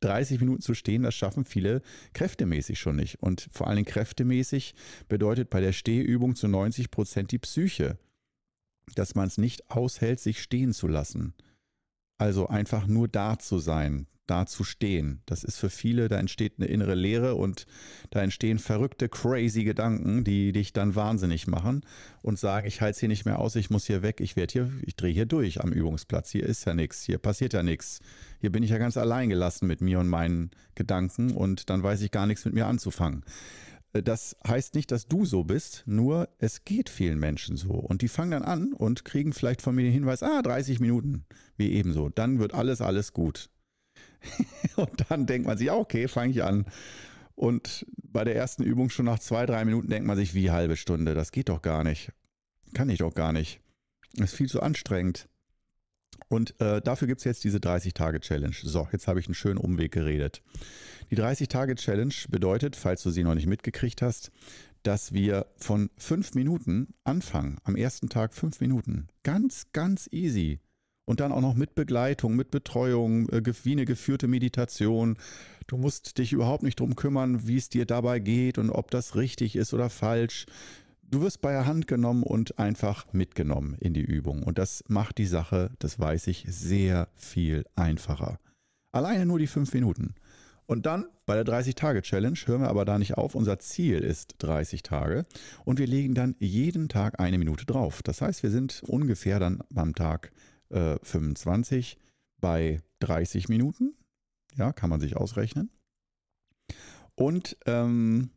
30 0.00 0.40
Minuten 0.40 0.62
zu 0.62 0.74
stehen, 0.74 1.02
das 1.02 1.14
schaffen 1.14 1.44
viele 1.44 1.82
kräftemäßig 2.12 2.78
schon 2.78 2.96
nicht. 2.96 3.22
Und 3.22 3.48
vor 3.52 3.66
allen 3.66 3.76
Dingen 3.76 3.86
kräftemäßig 3.86 4.74
bedeutet 5.08 5.50
bei 5.50 5.60
der 5.60 5.72
Stehübung 5.72 6.36
zu 6.36 6.48
90 6.48 6.90
Prozent 6.90 7.32
die 7.32 7.38
Psyche, 7.38 7.98
dass 8.94 9.14
man 9.14 9.26
es 9.26 9.38
nicht 9.38 9.70
aushält, 9.70 10.20
sich 10.20 10.40
stehen 10.42 10.72
zu 10.72 10.86
lassen. 10.86 11.34
Also 12.18 12.48
einfach 12.48 12.86
nur 12.86 13.08
da 13.08 13.38
zu 13.38 13.58
sein, 13.58 14.06
da 14.30 14.46
zu 14.46 14.62
stehen. 14.62 15.20
Das 15.26 15.42
ist 15.42 15.58
für 15.58 15.70
viele, 15.70 16.08
da 16.08 16.18
entsteht 16.18 16.54
eine 16.58 16.66
innere 16.66 16.94
Leere 16.94 17.34
und 17.34 17.66
da 18.10 18.22
entstehen 18.22 18.58
verrückte, 18.58 19.08
crazy 19.08 19.64
Gedanken, 19.64 20.22
die 20.22 20.52
dich 20.52 20.72
dann 20.72 20.94
wahnsinnig 20.94 21.48
machen 21.48 21.82
und 22.22 22.38
sagen, 22.38 22.66
ich 22.68 22.80
halte 22.80 22.92
es 22.92 23.00
hier 23.00 23.08
nicht 23.08 23.24
mehr 23.24 23.40
aus, 23.40 23.56
ich 23.56 23.70
muss 23.70 23.86
hier 23.86 24.02
weg, 24.02 24.20
ich 24.20 24.36
werde 24.36 24.52
hier, 24.52 24.72
ich 24.82 24.94
drehe 24.94 25.12
hier 25.12 25.26
durch 25.26 25.60
am 25.60 25.72
Übungsplatz. 25.72 26.30
Hier 26.30 26.44
ist 26.44 26.64
ja 26.64 26.74
nichts, 26.74 27.02
hier 27.02 27.18
passiert 27.18 27.52
ja 27.52 27.62
nichts. 27.62 28.00
Hier 28.40 28.52
bin 28.52 28.62
ich 28.62 28.70
ja 28.70 28.78
ganz 28.78 28.96
allein 28.96 29.28
gelassen 29.28 29.66
mit 29.66 29.80
mir 29.80 29.98
und 29.98 30.08
meinen 30.08 30.50
Gedanken 30.76 31.32
und 31.32 31.68
dann 31.68 31.82
weiß 31.82 32.00
ich 32.02 32.10
gar 32.10 32.26
nichts 32.26 32.44
mit 32.44 32.54
mir 32.54 32.66
anzufangen. 32.66 33.24
Äh, 33.92 34.02
das 34.02 34.36
heißt 34.46 34.74
nicht, 34.74 34.90
dass 34.92 35.06
du 35.06 35.24
so 35.24 35.44
bist, 35.44 35.82
nur 35.86 36.28
es 36.38 36.64
geht 36.64 36.88
vielen 36.88 37.18
Menschen 37.18 37.56
so. 37.56 37.70
Und 37.70 38.02
die 38.02 38.08
fangen 38.08 38.30
dann 38.30 38.42
an 38.42 38.72
und 38.72 39.04
kriegen 39.04 39.32
vielleicht 39.32 39.62
von 39.62 39.74
mir 39.74 39.82
den 39.82 39.92
Hinweis, 39.92 40.22
ah, 40.22 40.42
30 40.42 40.80
Minuten, 40.80 41.24
wie 41.56 41.72
ebenso. 41.72 42.08
Dann 42.08 42.38
wird 42.38 42.54
alles, 42.54 42.80
alles 42.80 43.12
gut. 43.12 43.50
und 44.76 45.04
dann 45.08 45.26
denkt 45.26 45.46
man 45.46 45.58
sich, 45.58 45.70
okay, 45.70 46.08
fange 46.08 46.32
ich 46.32 46.42
an. 46.42 46.66
Und 47.34 47.86
bei 48.02 48.24
der 48.24 48.36
ersten 48.36 48.62
Übung 48.62 48.90
schon 48.90 49.06
nach 49.06 49.18
zwei, 49.18 49.46
drei 49.46 49.64
Minuten 49.64 49.88
denkt 49.88 50.06
man 50.06 50.16
sich, 50.16 50.34
wie 50.34 50.50
halbe 50.50 50.76
Stunde, 50.76 51.14
das 51.14 51.32
geht 51.32 51.48
doch 51.48 51.62
gar 51.62 51.84
nicht. 51.84 52.12
Kann 52.74 52.90
ich 52.90 52.98
doch 52.98 53.14
gar 53.14 53.32
nicht. 53.32 53.60
Das 54.14 54.32
ist 54.32 54.36
viel 54.36 54.48
zu 54.48 54.60
anstrengend. 54.60 55.28
Und 56.28 56.60
äh, 56.60 56.80
dafür 56.80 57.08
gibt 57.08 57.20
es 57.20 57.24
jetzt 57.24 57.42
diese 57.44 57.58
30-Tage-Challenge. 57.58 58.54
So, 58.62 58.86
jetzt 58.92 59.08
habe 59.08 59.20
ich 59.20 59.26
einen 59.26 59.34
schönen 59.34 59.56
Umweg 59.56 59.92
geredet. 59.92 60.42
Die 61.10 61.16
30-Tage-Challenge 61.16 62.14
bedeutet, 62.28 62.76
falls 62.76 63.02
du 63.02 63.10
sie 63.10 63.24
noch 63.24 63.34
nicht 63.34 63.46
mitgekriegt 63.46 64.02
hast, 64.02 64.30
dass 64.82 65.12
wir 65.12 65.46
von 65.56 65.90
fünf 65.98 66.34
Minuten 66.34 66.94
anfangen. 67.04 67.58
Am 67.64 67.76
ersten 67.76 68.08
Tag 68.08 68.34
fünf 68.34 68.60
Minuten. 68.60 69.08
Ganz, 69.22 69.66
ganz 69.72 70.08
easy. 70.12 70.60
Und 71.04 71.20
dann 71.20 71.32
auch 71.32 71.40
noch 71.40 71.54
mit 71.54 71.74
Begleitung, 71.74 72.36
mit 72.36 72.50
Betreuung, 72.50 73.28
äh, 73.30 73.42
wie 73.64 73.72
eine 73.72 73.84
geführte 73.84 74.28
Meditation. 74.28 75.16
Du 75.66 75.76
musst 75.76 76.18
dich 76.18 76.32
überhaupt 76.32 76.62
nicht 76.62 76.80
drum 76.80 76.96
kümmern, 76.96 77.46
wie 77.46 77.56
es 77.56 77.68
dir 77.68 77.86
dabei 77.86 78.18
geht 78.18 78.58
und 78.58 78.70
ob 78.70 78.90
das 78.90 79.16
richtig 79.16 79.56
ist 79.56 79.74
oder 79.74 79.90
falsch. 79.90 80.46
Du 81.02 81.22
wirst 81.22 81.40
bei 81.40 81.50
der 81.50 81.66
Hand 81.66 81.88
genommen 81.88 82.22
und 82.22 82.60
einfach 82.60 83.12
mitgenommen 83.12 83.76
in 83.80 83.94
die 83.94 84.02
Übung. 84.02 84.44
Und 84.44 84.58
das 84.58 84.84
macht 84.86 85.18
die 85.18 85.26
Sache, 85.26 85.72
das 85.80 85.98
weiß 85.98 86.28
ich, 86.28 86.44
sehr 86.48 87.08
viel 87.16 87.64
einfacher. 87.74 88.38
Alleine 88.92 89.26
nur 89.26 89.40
die 89.40 89.48
fünf 89.48 89.74
Minuten. 89.74 90.14
Und 90.66 90.86
dann 90.86 91.06
bei 91.26 91.34
der 91.34 91.44
30-Tage-Challenge 91.44 92.38
hören 92.46 92.60
wir 92.60 92.68
aber 92.68 92.84
da 92.84 92.96
nicht 92.96 93.18
auf. 93.18 93.34
Unser 93.34 93.58
Ziel 93.58 93.98
ist 93.98 94.36
30 94.38 94.84
Tage 94.84 95.24
und 95.64 95.80
wir 95.80 95.88
legen 95.88 96.14
dann 96.14 96.36
jeden 96.38 96.88
Tag 96.88 97.18
eine 97.18 97.38
Minute 97.38 97.66
drauf. 97.66 98.04
Das 98.04 98.22
heißt, 98.22 98.44
wir 98.44 98.50
sind 98.50 98.84
ungefähr 98.86 99.40
dann 99.40 99.64
beim 99.70 99.96
Tag 99.96 100.30
äh, 100.70 100.98
25 101.02 101.98
bei 102.40 102.80
30 103.00 103.48
Minuten. 103.48 103.94
Ja, 104.56 104.72
kann 104.72 104.90
man 104.90 105.00
sich 105.00 105.16
ausrechnen. 105.16 105.70
Und 107.14 107.56
ähm, 107.66 108.30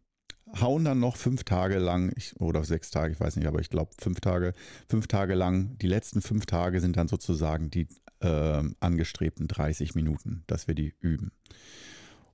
hauen 0.60 0.86
dann 0.86 1.00
noch 1.00 1.16
fünf 1.16 1.44
Tage 1.44 1.80
lang, 1.80 2.12
ich, 2.16 2.40
oder 2.40 2.63
sechs 2.63 2.92
Tage, 2.92 3.13
ich 3.13 3.20
weiß 3.20 3.36
nicht, 3.38 3.48
aber 3.48 3.60
ich 3.60 3.70
glaube 3.70 3.92
fünf 4.00 4.20
Tage, 4.20 4.54
fünf 4.88 5.08
Tage 5.08 5.34
lang, 5.34 5.78
die 5.80 5.88
letzten 5.88 6.22
fünf 6.22 6.46
Tage 6.46 6.82
sind 6.82 6.98
dann 6.98 7.08
sozusagen 7.08 7.70
die 7.70 7.88
äh, 8.20 8.63
angestrebten 8.80 9.48
30 9.48 9.96
Minuten, 9.96 10.44
dass 10.48 10.68
wir 10.68 10.75
die 10.75 10.94
üben. 11.00 11.32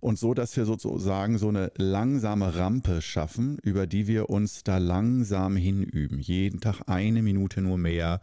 Und 0.01 0.17
so, 0.17 0.33
dass 0.33 0.55
wir 0.55 0.65
sozusagen 0.65 1.37
so 1.37 1.49
eine 1.49 1.71
langsame 1.75 2.55
Rampe 2.55 3.01
schaffen, 3.01 3.57
über 3.59 3.85
die 3.85 4.07
wir 4.07 4.29
uns 4.29 4.63
da 4.63 4.77
langsam 4.77 5.57
hinüben. 5.57 6.19
Jeden 6.19 6.61
Tag 6.61 6.83
eine 6.87 7.21
Minute 7.21 7.61
nur 7.61 7.77
mehr. 7.77 8.21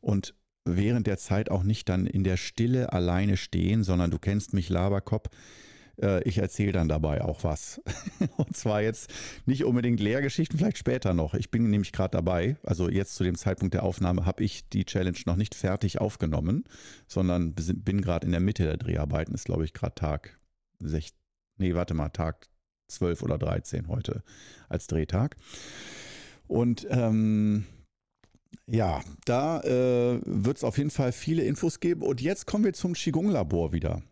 Und 0.00 0.34
während 0.64 1.06
der 1.06 1.18
Zeit 1.18 1.50
auch 1.50 1.62
nicht 1.62 1.88
dann 1.88 2.06
in 2.06 2.24
der 2.24 2.36
Stille 2.36 2.92
alleine 2.92 3.36
stehen, 3.36 3.82
sondern 3.82 4.10
du 4.10 4.18
kennst 4.18 4.52
mich, 4.52 4.68
Laberkopf. 4.68 5.28
Äh, 6.00 6.22
ich 6.24 6.38
erzähle 6.38 6.72
dann 6.72 6.88
dabei 6.88 7.22
auch 7.22 7.44
was. 7.44 7.80
Und 8.36 8.56
zwar 8.56 8.82
jetzt 8.82 9.12
nicht 9.46 9.64
unbedingt 9.64 10.00
Lehrgeschichten, 10.00 10.58
vielleicht 10.58 10.78
später 10.78 11.14
noch. 11.14 11.34
Ich 11.34 11.50
bin 11.50 11.70
nämlich 11.70 11.92
gerade 11.92 12.12
dabei. 12.12 12.56
Also 12.62 12.88
jetzt 12.88 13.14
zu 13.14 13.24
dem 13.24 13.36
Zeitpunkt 13.36 13.74
der 13.74 13.82
Aufnahme 13.82 14.26
habe 14.26 14.44
ich 14.44 14.68
die 14.68 14.84
Challenge 14.84 15.18
noch 15.26 15.36
nicht 15.36 15.54
fertig 15.54 16.00
aufgenommen, 16.00 16.64
sondern 17.06 17.54
bin 17.54 18.00
gerade 18.00 18.26
in 18.26 18.32
der 18.32 18.40
Mitte 18.40 18.64
der 18.64 18.76
Dreharbeiten. 18.76 19.34
Ist, 19.34 19.44
glaube 19.44 19.64
ich, 19.64 19.72
gerade 19.72 19.94
Tag 19.94 20.38
6. 20.80 21.10
Nee, 21.58 21.74
warte 21.74 21.94
mal, 21.94 22.08
Tag 22.08 22.48
12 22.88 23.22
oder 23.22 23.38
13 23.38 23.88
heute 23.88 24.22
als 24.68 24.86
Drehtag. 24.86 25.36
Und 26.46 26.86
ähm, 26.90 27.66
ja, 28.66 29.02
da 29.24 29.60
äh, 29.60 30.20
wird 30.24 30.58
es 30.58 30.64
auf 30.64 30.78
jeden 30.78 30.90
Fall 30.90 31.12
viele 31.12 31.42
Infos 31.44 31.80
geben. 31.80 32.02
Und 32.02 32.20
jetzt 32.20 32.46
kommen 32.46 32.64
wir 32.64 32.72
zum 32.72 32.94
Qigong-Labor 32.94 33.72
wieder. 33.72 34.02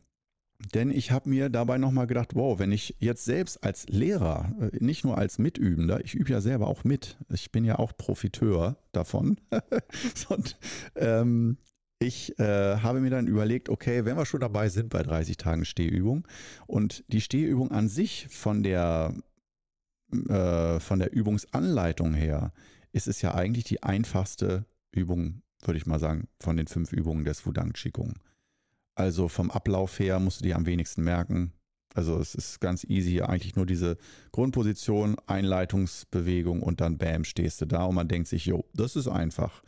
Denn 0.74 0.90
ich 0.90 1.10
habe 1.10 1.28
mir 1.28 1.48
dabei 1.48 1.78
nochmal 1.78 2.06
gedacht, 2.06 2.34
wow, 2.34 2.58
wenn 2.58 2.70
ich 2.70 2.96
jetzt 2.98 3.24
selbst 3.24 3.64
als 3.64 3.88
Lehrer, 3.88 4.54
äh, 4.60 4.84
nicht 4.84 5.04
nur 5.04 5.16
als 5.16 5.38
Mitübender, 5.38 6.04
ich 6.04 6.14
übe 6.14 6.30
ja 6.30 6.40
selber 6.40 6.66
auch 6.68 6.84
mit, 6.84 7.16
ich 7.32 7.50
bin 7.50 7.64
ja 7.64 7.78
auch 7.78 7.96
Profiteur 7.96 8.76
davon. 8.92 9.38
Und 10.28 10.58
ähm, 10.96 11.56
ich 11.98 12.38
äh, 12.38 12.76
habe 12.78 13.00
mir 13.00 13.10
dann 13.10 13.26
überlegt, 13.26 13.68
okay, 13.68 14.04
wenn 14.04 14.16
wir 14.16 14.24
schon 14.24 14.40
dabei 14.40 14.68
sind 14.68 14.88
bei 14.88 15.02
30 15.02 15.36
Tagen 15.36 15.66
Stehübung 15.66 16.26
und 16.66 17.04
die 17.08 17.20
Stehübung 17.20 17.70
an 17.70 17.90
sich 17.90 18.26
von 18.30 18.62
der, 18.62 19.14
äh, 20.10 20.80
von 20.80 20.98
der 20.98 21.12
Übungsanleitung 21.12 22.14
her 22.14 22.54
ist 22.92 23.08
es 23.08 23.22
ja 23.22 23.34
eigentlich 23.34 23.64
die 23.64 23.82
einfachste 23.82 24.64
Übung, 24.92 25.42
würde 25.62 25.78
ich 25.78 25.86
mal 25.86 25.98
sagen, 25.98 26.28
von 26.40 26.56
den 26.56 26.66
fünf 26.66 26.92
Übungen 26.92 27.24
des 27.24 27.46
Wudang 27.46 27.72
Qigong. 27.72 28.18
Also 28.94 29.28
vom 29.28 29.50
Ablauf 29.50 29.98
her 29.98 30.18
musst 30.18 30.40
du 30.40 30.44
dir 30.44 30.56
am 30.56 30.66
wenigsten 30.66 31.02
merken. 31.02 31.52
Also 31.94 32.18
es 32.18 32.34
ist 32.34 32.60
ganz 32.60 32.84
easy, 32.84 33.20
eigentlich 33.22 33.56
nur 33.56 33.66
diese 33.66 33.96
Grundposition, 34.30 35.16
Einleitungsbewegung 35.26 36.62
und 36.62 36.80
dann 36.80 36.98
bam, 36.98 37.24
stehst 37.24 37.60
du 37.60 37.66
da 37.66 37.84
und 37.84 37.96
man 37.96 38.08
denkt 38.08 38.28
sich, 38.28 38.46
jo, 38.46 38.64
das 38.74 38.94
ist 38.96 39.08
einfach. 39.08 39.62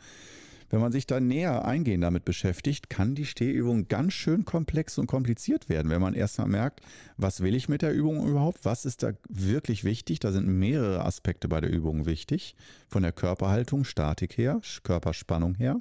Wenn 0.73 0.81
man 0.81 0.91
sich 0.91 1.05
da 1.05 1.19
näher 1.19 1.65
eingehend 1.65 2.03
damit 2.03 2.25
beschäftigt, 2.25 2.89
kann 2.89 3.13
die 3.13 3.27
Stehübung 3.27 3.87
ganz 3.89 4.13
schön 4.13 4.43
komplex 4.43 4.97
und 4.97 5.05
kompliziert 5.05 5.69
werden, 5.69 5.91
wenn 5.91 6.01
man 6.01 6.15
erstmal 6.15 6.47
merkt, 6.47 6.81
was 7.15 7.41
will 7.41 7.53
ich 7.53 7.69
mit 7.69 7.83
der 7.83 7.93
Übung 7.93 8.27
überhaupt, 8.27 8.65
was 8.65 8.83
ist 8.83 9.03
da 9.03 9.11
wirklich 9.29 9.83
wichtig. 9.83 10.19
Da 10.19 10.31
sind 10.31 10.47
mehrere 10.47 11.05
Aspekte 11.05 11.47
bei 11.47 11.61
der 11.61 11.69
Übung 11.69 12.07
wichtig, 12.07 12.55
von 12.87 13.03
der 13.03 13.11
Körperhaltung, 13.11 13.83
Statik 13.83 14.35
her, 14.35 14.61
Körperspannung 14.81 15.53
her, 15.53 15.79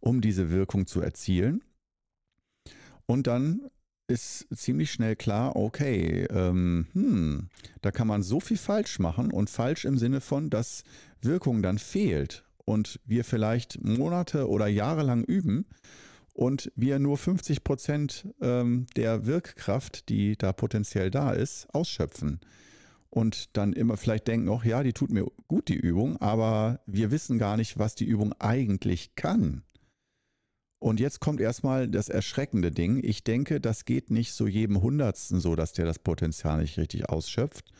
um 0.00 0.20
diese 0.20 0.50
Wirkung 0.50 0.88
zu 0.88 1.00
erzielen. 1.00 1.62
Und 3.06 3.28
dann 3.28 3.70
ist 4.10 4.48
ziemlich 4.52 4.90
schnell 4.90 5.14
klar, 5.14 5.54
okay, 5.54 6.24
ähm, 6.24 6.88
hm, 6.92 7.50
da 7.82 7.92
kann 7.92 8.08
man 8.08 8.24
so 8.24 8.40
viel 8.40 8.58
falsch 8.58 8.98
machen 8.98 9.30
und 9.30 9.48
falsch 9.48 9.84
im 9.84 9.96
Sinne 9.96 10.20
von, 10.20 10.50
dass 10.50 10.82
Wirkung 11.20 11.62
dann 11.62 11.78
fehlt 11.78 12.44
und 12.64 13.00
wir 13.04 13.24
vielleicht 13.24 13.82
Monate 13.82 14.48
oder 14.48 14.66
Jahre 14.66 15.02
lang 15.02 15.24
üben 15.24 15.66
und 16.34 16.72
wir 16.76 16.98
nur 16.98 17.18
50 17.18 17.64
Prozent 17.64 18.28
ähm, 18.40 18.86
der 18.96 19.26
Wirkkraft, 19.26 20.08
die 20.08 20.36
da 20.36 20.52
potenziell 20.52 21.10
da 21.10 21.32
ist, 21.32 21.72
ausschöpfen. 21.74 22.40
Und 23.10 23.56
dann 23.56 23.74
immer 23.74 23.98
vielleicht 23.98 24.26
denken, 24.26 24.48
auch 24.48 24.64
ja, 24.64 24.82
die 24.82 24.94
tut 24.94 25.10
mir 25.10 25.26
gut, 25.46 25.68
die 25.68 25.76
Übung, 25.76 26.16
aber 26.16 26.80
wir 26.86 27.10
wissen 27.10 27.38
gar 27.38 27.58
nicht, 27.58 27.78
was 27.78 27.94
die 27.94 28.06
Übung 28.06 28.32
eigentlich 28.38 29.14
kann. 29.16 29.64
Und 30.78 30.98
jetzt 30.98 31.20
kommt 31.20 31.40
erstmal 31.40 31.86
das 31.86 32.08
erschreckende 32.08 32.72
Ding. 32.72 33.00
Ich 33.04 33.22
denke, 33.22 33.60
das 33.60 33.84
geht 33.84 34.10
nicht 34.10 34.32
so 34.32 34.48
jedem 34.48 34.82
Hundertsten 34.82 35.40
so, 35.40 35.54
dass 35.54 35.74
der 35.74 35.84
das 35.84 35.98
Potenzial 35.98 36.60
nicht 36.60 36.78
richtig 36.78 37.08
ausschöpft, 37.08 37.70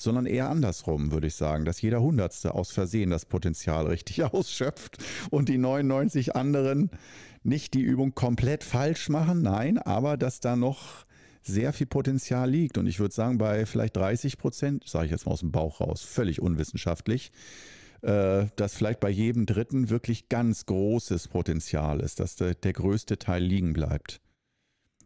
sondern 0.00 0.26
eher 0.26 0.48
andersrum, 0.48 1.12
würde 1.12 1.26
ich 1.26 1.34
sagen, 1.34 1.64
dass 1.64 1.82
jeder 1.82 2.00
Hundertste 2.00 2.54
aus 2.54 2.70
Versehen 2.70 3.10
das 3.10 3.26
Potenzial 3.26 3.86
richtig 3.86 4.22
ausschöpft 4.32 4.98
und 5.30 5.48
die 5.48 5.58
99 5.58 6.36
anderen 6.36 6.90
nicht 7.42 7.74
die 7.74 7.82
Übung 7.82 8.14
komplett 8.14 8.64
falsch 8.64 9.08
machen, 9.08 9.42
nein, 9.42 9.78
aber 9.78 10.16
dass 10.16 10.40
da 10.40 10.56
noch 10.56 11.06
sehr 11.42 11.72
viel 11.72 11.86
Potenzial 11.86 12.50
liegt. 12.50 12.78
Und 12.78 12.86
ich 12.86 13.00
würde 13.00 13.14
sagen, 13.14 13.38
bei 13.38 13.66
vielleicht 13.66 13.96
30 13.96 14.38
Prozent, 14.38 14.84
sage 14.86 15.06
ich 15.06 15.10
jetzt 15.10 15.26
mal 15.26 15.32
aus 15.32 15.40
dem 15.40 15.52
Bauch 15.52 15.80
raus, 15.80 16.02
völlig 16.02 16.40
unwissenschaftlich, 16.40 17.32
äh, 18.02 18.46
dass 18.56 18.74
vielleicht 18.74 19.00
bei 19.00 19.10
jedem 19.10 19.46
Dritten 19.46 19.90
wirklich 19.90 20.28
ganz 20.28 20.66
großes 20.66 21.28
Potenzial 21.28 22.00
ist, 22.00 22.20
dass 22.20 22.36
der, 22.36 22.54
der 22.54 22.72
größte 22.72 23.18
Teil 23.18 23.42
liegen 23.42 23.72
bleibt. 23.72 24.20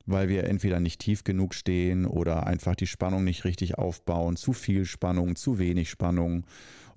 Weil 0.06 0.28
wir 0.28 0.44
entweder 0.44 0.80
nicht 0.80 1.00
tief 1.00 1.24
genug 1.24 1.54
stehen 1.54 2.06
oder 2.06 2.46
einfach 2.46 2.74
die 2.74 2.86
Spannung 2.86 3.24
nicht 3.24 3.44
richtig 3.44 3.78
aufbauen, 3.78 4.36
zu 4.36 4.52
viel 4.52 4.84
Spannung, 4.84 5.36
zu 5.36 5.58
wenig 5.58 5.90
Spannung 5.90 6.46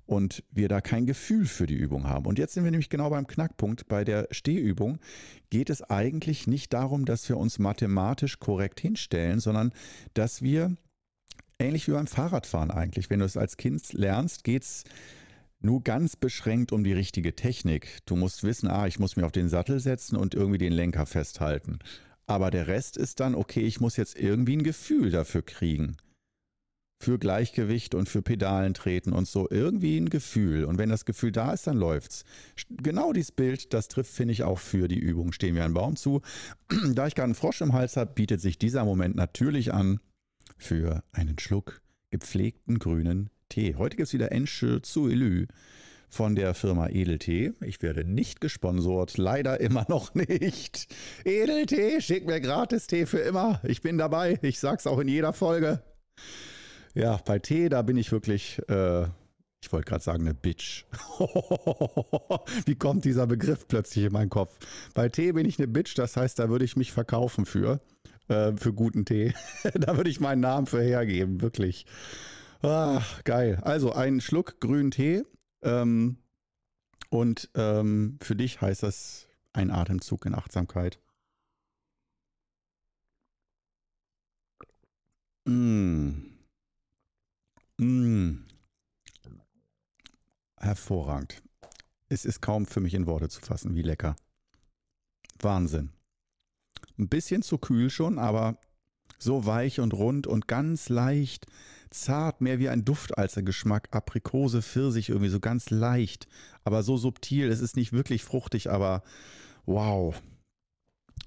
und 0.08 0.42
wir 0.50 0.68
da 0.68 0.80
kein 0.80 1.04
Gefühl 1.04 1.44
für 1.44 1.66
die 1.66 1.74
Übung 1.74 2.08
haben. 2.08 2.26
Und 2.26 2.38
jetzt 2.38 2.54
sind 2.54 2.64
wir 2.64 2.70
nämlich 2.70 2.88
genau 2.88 3.10
beim 3.10 3.26
Knackpunkt. 3.26 3.88
Bei 3.88 4.04
der 4.04 4.26
Stehübung 4.30 4.98
geht 5.50 5.68
es 5.68 5.82
eigentlich 5.82 6.46
nicht 6.46 6.72
darum, 6.72 7.04
dass 7.04 7.28
wir 7.28 7.36
uns 7.36 7.58
mathematisch 7.58 8.38
korrekt 8.40 8.80
hinstellen, 8.80 9.38
sondern 9.38 9.70
dass 10.14 10.40
wir, 10.40 10.74
ähnlich 11.58 11.88
wie 11.88 11.92
beim 11.92 12.06
Fahrradfahren 12.06 12.70
eigentlich, 12.70 13.10
wenn 13.10 13.18
du 13.18 13.26
es 13.26 13.36
als 13.36 13.58
Kind 13.58 13.92
lernst, 13.92 14.44
geht 14.44 14.62
es 14.62 14.84
nur 15.60 15.82
ganz 15.82 16.16
beschränkt 16.16 16.72
um 16.72 16.84
die 16.84 16.92
richtige 16.94 17.34
Technik. 17.34 17.98
Du 18.06 18.16
musst 18.16 18.44
wissen, 18.44 18.68
ah, 18.68 18.86
ich 18.86 18.98
muss 18.98 19.16
mich 19.16 19.26
auf 19.26 19.32
den 19.32 19.50
Sattel 19.50 19.78
setzen 19.78 20.16
und 20.16 20.34
irgendwie 20.34 20.58
den 20.58 20.72
Lenker 20.72 21.04
festhalten. 21.04 21.80
Aber 22.28 22.50
der 22.50 22.68
Rest 22.68 22.96
ist 22.96 23.20
dann, 23.20 23.34
okay, 23.34 23.62
ich 23.62 23.80
muss 23.80 23.96
jetzt 23.96 24.16
irgendwie 24.18 24.56
ein 24.56 24.62
Gefühl 24.62 25.10
dafür 25.10 25.42
kriegen 25.42 25.96
für 27.00 27.18
Gleichgewicht 27.18 27.94
und 27.94 28.08
für 28.08 28.22
Pedalen 28.22 28.74
treten 28.74 29.12
und 29.12 29.28
so 29.28 29.48
irgendwie 29.50 29.98
ein 29.98 30.10
Gefühl. 30.10 30.64
Und 30.64 30.78
wenn 30.78 30.88
das 30.88 31.04
Gefühl 31.04 31.30
da 31.30 31.52
ist, 31.52 31.66
dann 31.66 31.76
läuft's. 31.76 32.24
Genau 32.70 33.12
dieses 33.12 33.32
Bild, 33.32 33.72
das 33.72 33.88
trifft, 33.88 34.12
finde 34.12 34.32
ich, 34.32 34.42
auch 34.42 34.58
für 34.58 34.88
die 34.88 34.98
Übung. 34.98 35.32
Stehen 35.32 35.54
wir 35.54 35.64
einen 35.64 35.74
Baum 35.74 35.96
zu. 35.96 36.22
Da 36.94 37.06
ich 37.06 37.14
gerade 37.14 37.26
einen 37.26 37.34
Frosch 37.34 37.60
im 37.60 37.72
Hals 37.72 37.96
habe, 37.96 38.12
bietet 38.14 38.40
sich 38.40 38.58
dieser 38.58 38.84
Moment 38.84 39.14
natürlich 39.14 39.72
an 39.72 40.00
für 40.56 41.04
einen 41.12 41.38
Schluck 41.38 41.82
gepflegten 42.10 42.78
grünen 42.78 43.30
Tee. 43.48 43.76
Heute 43.76 43.96
gibt 43.96 44.08
es 44.08 44.12
wieder 44.12 44.32
Enche 44.32 44.82
zu 44.82 45.08
Elü 45.08 45.46
von 46.08 46.34
der 46.34 46.54
Firma 46.54 46.88
Edeltee. 46.88 47.52
Ich 47.60 47.82
werde 47.82 48.04
nicht 48.04 48.40
gesponsort, 48.40 49.18
leider 49.18 49.60
immer 49.60 49.84
noch 49.88 50.14
nicht. 50.14 50.88
Edeltee, 51.24 52.00
schick 52.00 52.26
mir 52.26 52.40
gratis 52.40 52.86
Tee 52.86 53.06
für 53.06 53.18
immer. 53.18 53.60
Ich 53.64 53.82
bin 53.82 53.98
dabei. 53.98 54.38
Ich 54.42 54.60
sag's 54.60 54.86
auch 54.86 54.98
in 54.98 55.08
jeder 55.08 55.32
Folge. 55.32 55.82
Ja, 56.94 57.20
bei 57.24 57.38
Tee, 57.38 57.68
da 57.68 57.82
bin 57.82 57.96
ich 57.96 58.10
wirklich, 58.10 58.60
äh, 58.68 59.02
ich 59.62 59.70
wollte 59.70 59.88
gerade 59.88 60.02
sagen, 60.02 60.22
eine 60.22 60.34
Bitch. 60.34 60.84
Wie 62.66 62.74
kommt 62.74 63.04
dieser 63.04 63.26
Begriff 63.26 63.68
plötzlich 63.68 64.06
in 64.06 64.12
meinen 64.12 64.30
Kopf? 64.30 64.58
Bei 64.94 65.08
Tee 65.08 65.32
bin 65.32 65.46
ich 65.46 65.58
eine 65.58 65.68
Bitch, 65.68 65.96
das 65.96 66.16
heißt, 66.16 66.38
da 66.38 66.48
würde 66.48 66.64
ich 66.64 66.76
mich 66.76 66.92
verkaufen 66.92 67.44
für, 67.44 67.80
äh, 68.28 68.52
für 68.56 68.72
guten 68.72 69.04
Tee. 69.04 69.34
da 69.74 69.96
würde 69.96 70.10
ich 70.10 70.20
meinen 70.20 70.40
Namen 70.40 70.66
für 70.66 70.82
hergeben, 70.82 71.40
wirklich. 71.40 71.86
Ah, 72.62 73.02
geil. 73.22 73.60
Also 73.62 73.92
ein 73.92 74.20
Schluck 74.20 74.60
grünen 74.60 74.90
Tee. 74.90 75.22
Ähm, 75.62 76.18
und 77.10 77.50
ähm, 77.54 78.18
für 78.22 78.36
dich 78.36 78.60
heißt 78.60 78.82
das 78.82 79.28
ein 79.52 79.70
Atemzug 79.70 80.26
in 80.26 80.34
Achtsamkeit. 80.34 81.00
Mmh. 85.46 86.22
Mmh. 87.78 88.38
Hervorragend. 90.58 91.42
Es 92.08 92.24
ist 92.24 92.40
kaum 92.40 92.66
für 92.66 92.80
mich 92.80 92.94
in 92.94 93.06
Worte 93.06 93.28
zu 93.28 93.40
fassen, 93.40 93.74
wie 93.74 93.82
lecker. 93.82 94.16
Wahnsinn. 95.40 95.92
Ein 96.98 97.08
bisschen 97.08 97.42
zu 97.42 97.58
kühl 97.58 97.90
schon, 97.90 98.18
aber 98.18 98.58
so 99.18 99.46
weich 99.46 99.80
und 99.80 99.94
rund 99.94 100.26
und 100.26 100.48
ganz 100.48 100.88
leicht, 100.88 101.46
zart, 101.90 102.40
mehr 102.40 102.58
wie 102.58 102.68
ein 102.68 102.84
Duft 102.84 103.18
als 103.18 103.36
ein 103.36 103.44
Geschmack. 103.44 103.88
Aprikose, 103.90 104.62
Pfirsich, 104.62 105.08
irgendwie 105.08 105.30
so 105.30 105.40
ganz 105.40 105.70
leicht, 105.70 106.28
aber 106.64 106.82
so 106.82 106.96
subtil. 106.96 107.48
Es 107.48 107.60
ist 107.60 107.76
nicht 107.76 107.92
wirklich 107.92 108.24
fruchtig, 108.24 108.70
aber 108.70 109.02
wow. 109.66 110.20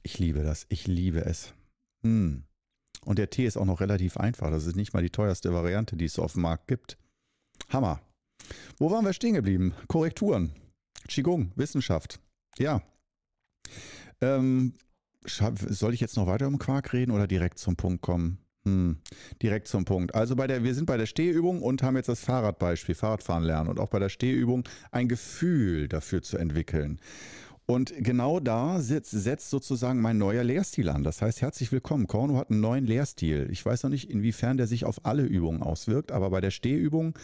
Ich 0.04 0.20
liebe 0.20 0.44
das. 0.44 0.66
Ich 0.70 0.88
liebe 0.88 1.26
es. 1.26 1.54
Hm. 2.04 2.44
Und 3.04 3.18
der 3.18 3.30
Tee 3.30 3.46
ist 3.46 3.58
auch 3.58 3.66
noch 3.66 3.82
relativ 3.82 4.18
einfach. 4.18 4.52
Das 4.52 4.66
ist 4.66 4.76
nicht 4.76 4.94
mal 4.94 5.04
die 5.04 5.10
teuerste 5.10 5.54
Variante, 5.54 5.98
die 5.98 6.06
es 6.06 6.20
auf 6.20 6.34
dem 6.34 6.44
Markt 6.44 6.68
gibt. 6.68 6.98
Hammer. 7.70 8.02
Wo 8.78 8.92
waren 8.92 9.06
wir 9.06 9.13
stehen 9.13 9.34
geblieben? 9.34 9.74
Korrekturen. 9.88 10.52
Qigong, 11.08 11.52
Wissenschaft. 11.56 12.20
Ja. 12.58 12.82
Ähm, 14.22 14.74
soll 15.26 15.94
ich 15.94 16.00
jetzt 16.00 16.18
noch 16.18 16.28
weiter 16.28 16.48
um 16.48 16.60
Quark 16.60 16.94
reden 16.94 17.12
oder 17.12 17.28
direkt 17.28 17.60
zum 17.60 17.76
Punkt 17.76 18.02
kommen? 18.02 18.40
Hm, 18.64 18.98
direkt 19.42 19.68
zum 19.68 19.86
Punkt. 19.86 20.14
Also 20.14 20.36
bei 20.36 20.46
der, 20.46 20.64
wir 20.64 20.76
sind 20.76 20.86
bei 20.86 20.98
der 20.98 21.08
Stehübung 21.08 21.64
und 21.64 21.82
haben 21.82 21.96
jetzt 21.96 22.10
das 22.10 22.20
Fahrradbeispiel, 22.22 22.94
Fahrradfahren 22.94 23.44
lernen 23.44 23.70
und 23.70 23.80
auch 23.80 23.90
bei 23.90 23.98
der 23.98 24.10
Stehübung 24.10 24.68
ein 24.92 25.08
Gefühl 25.08 25.88
dafür 25.88 26.22
zu 26.22 26.38
entwickeln. 26.38 27.00
Und 27.66 27.94
genau 27.98 28.40
da 28.40 28.82
setzt, 28.82 29.12
setzt, 29.12 29.50
sozusagen 29.50 30.02
mein 30.02 30.18
neuer 30.18 30.44
Lehrstil 30.44 30.90
an. 30.90 31.04
Das 31.04 31.22
heißt, 31.22 31.42
herzlich 31.42 31.72
willkommen. 31.72 32.06
Korno 32.06 32.38
hat 32.38 32.52
einen 32.52 32.60
neuen 32.60 32.86
Lehrstil. 32.86 33.48
Ich 33.50 33.66
weiß 33.66 33.84
noch 33.84 33.90
nicht, 33.90 34.12
inwiefern 34.12 34.58
der 34.58 34.68
sich 34.68 34.86
auf 34.86 35.06
alle 35.06 35.24
Übungen 35.24 35.64
auswirkt, 35.64 36.12
aber 36.12 36.30
bei 36.30 36.42
der 36.42 36.52
Stehübung 36.52 37.18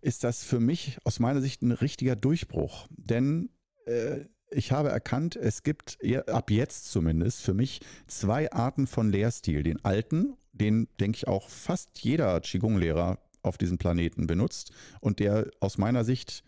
ist 0.00 0.24
das 0.24 0.42
für 0.42 0.58
mich 0.58 0.98
aus 1.04 1.20
meiner 1.20 1.40
Sicht 1.40 1.62
ein 1.62 1.72
richtiger 1.72 2.16
Durchbruch. 2.16 2.88
Denn 2.96 3.50
äh, 3.86 4.24
ich 4.54 4.72
habe 4.72 4.88
erkannt, 4.90 5.36
es 5.36 5.62
gibt 5.62 5.98
ab 6.28 6.50
jetzt 6.50 6.90
zumindest 6.90 7.42
für 7.42 7.54
mich 7.54 7.80
zwei 8.06 8.50
Arten 8.52 8.86
von 8.86 9.10
Lehrstil. 9.10 9.62
Den 9.62 9.84
alten, 9.84 10.36
den 10.52 10.88
denke 11.00 11.16
ich 11.16 11.28
auch 11.28 11.48
fast 11.48 11.98
jeder 12.00 12.40
Qigong-Lehrer 12.40 13.18
auf 13.42 13.58
diesem 13.58 13.78
Planeten 13.78 14.26
benutzt 14.26 14.72
und 15.00 15.18
der 15.18 15.50
aus 15.60 15.78
meiner 15.78 16.04
Sicht 16.04 16.44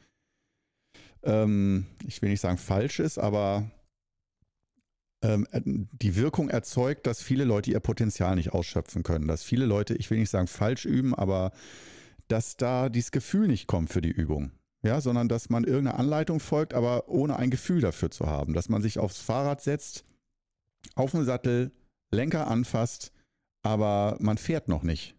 ähm, 1.27 1.87
ich 2.07 2.23
will 2.23 2.31
nicht 2.31 2.41
sagen 2.41 2.57
falsch 2.57 3.01
ist, 3.01 3.19
aber 3.19 3.71
ähm, 5.23 5.47
äh, 5.51 5.61
die 5.65 6.17
Wirkung 6.17 6.49
erzeugt, 6.49 7.07
dass 7.07 7.21
viele 7.21 7.45
Leute 7.45 7.71
ihr 7.71 7.81
Potenzial 7.81 8.37
nicht 8.37 8.53
ausschöpfen 8.53 9.03
können. 9.03 9.29
Dass 9.29 9.43
viele 9.43 9.67
Leute, 9.67 9.95
ich 9.95 10.11
will 10.11 10.19
nicht 10.19 10.31
sagen 10.31 10.47
falsch 10.47 10.85
üben, 10.85 11.15
aber 11.15 11.53
dass 12.29 12.57
da 12.57 12.89
dieses 12.89 13.11
Gefühl 13.11 13.49
nicht 13.49 13.67
kommt 13.67 13.91
für 13.91 14.01
die 14.01 14.11
Übung. 14.11 14.53
Ja, 14.87 15.01
sondern 15.01 15.29
dass 15.29 15.51
man 15.51 15.65
irgendeine 15.65 15.99
Anleitung 15.99 16.39
folgt, 16.39 16.73
aber 16.73 17.09
ohne 17.09 17.37
ein 17.37 17.51
Gefühl 17.51 17.81
dafür 17.81 18.11
zu 18.13 18.27
haben. 18.27 18.55
Dass 18.55 18.69
man 18.69 18.83
sich 18.83 19.01
aufs 19.01 19.21
Fahrrad 19.21 19.61
setzt, 19.61 20.05
auf 20.95 21.11
den 21.11 21.25
Sattel, 21.25 21.73
Lenker 22.13 22.47
anfasst, 22.47 23.13
aber 23.63 24.17
man 24.21 24.39
fährt 24.39 24.69
noch 24.69 24.85
nicht. 24.85 25.17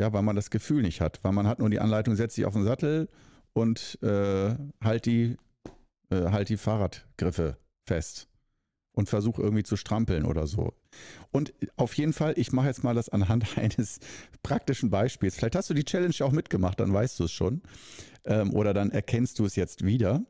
Ja, 0.00 0.12
weil 0.12 0.22
man 0.22 0.34
das 0.34 0.50
Gefühl 0.50 0.82
nicht 0.82 1.00
hat. 1.00 1.22
Weil 1.22 1.30
man 1.30 1.46
hat 1.46 1.60
nur 1.60 1.70
die 1.70 1.78
Anleitung, 1.78 2.16
setzt 2.16 2.34
sich 2.34 2.44
auf 2.44 2.54
den 2.54 2.64
Sattel, 2.64 3.08
und 3.52 3.98
äh, 4.02 4.56
halt, 4.82 5.06
die, 5.06 5.36
äh, 6.10 6.30
halt 6.30 6.48
die 6.48 6.56
Fahrradgriffe 6.56 7.56
fest 7.86 8.28
und 8.92 9.08
versuch 9.08 9.38
irgendwie 9.38 9.62
zu 9.62 9.76
strampeln 9.76 10.24
oder 10.24 10.46
so. 10.46 10.72
Und 11.30 11.52
auf 11.76 11.94
jeden 11.94 12.12
Fall, 12.12 12.34
ich 12.36 12.52
mache 12.52 12.66
jetzt 12.66 12.84
mal 12.84 12.94
das 12.94 13.08
anhand 13.08 13.46
eines 13.58 14.00
praktischen 14.42 14.90
Beispiels. 14.90 15.36
Vielleicht 15.36 15.56
hast 15.56 15.70
du 15.70 15.74
die 15.74 15.84
Challenge 15.84 16.14
auch 16.20 16.32
mitgemacht, 16.32 16.80
dann 16.80 16.92
weißt 16.92 17.18
du 17.20 17.24
es 17.24 17.32
schon. 17.32 17.62
Ähm, 18.24 18.52
oder 18.52 18.74
dann 18.74 18.90
erkennst 18.90 19.38
du 19.38 19.44
es 19.44 19.56
jetzt 19.56 19.84
wieder, 19.84 20.22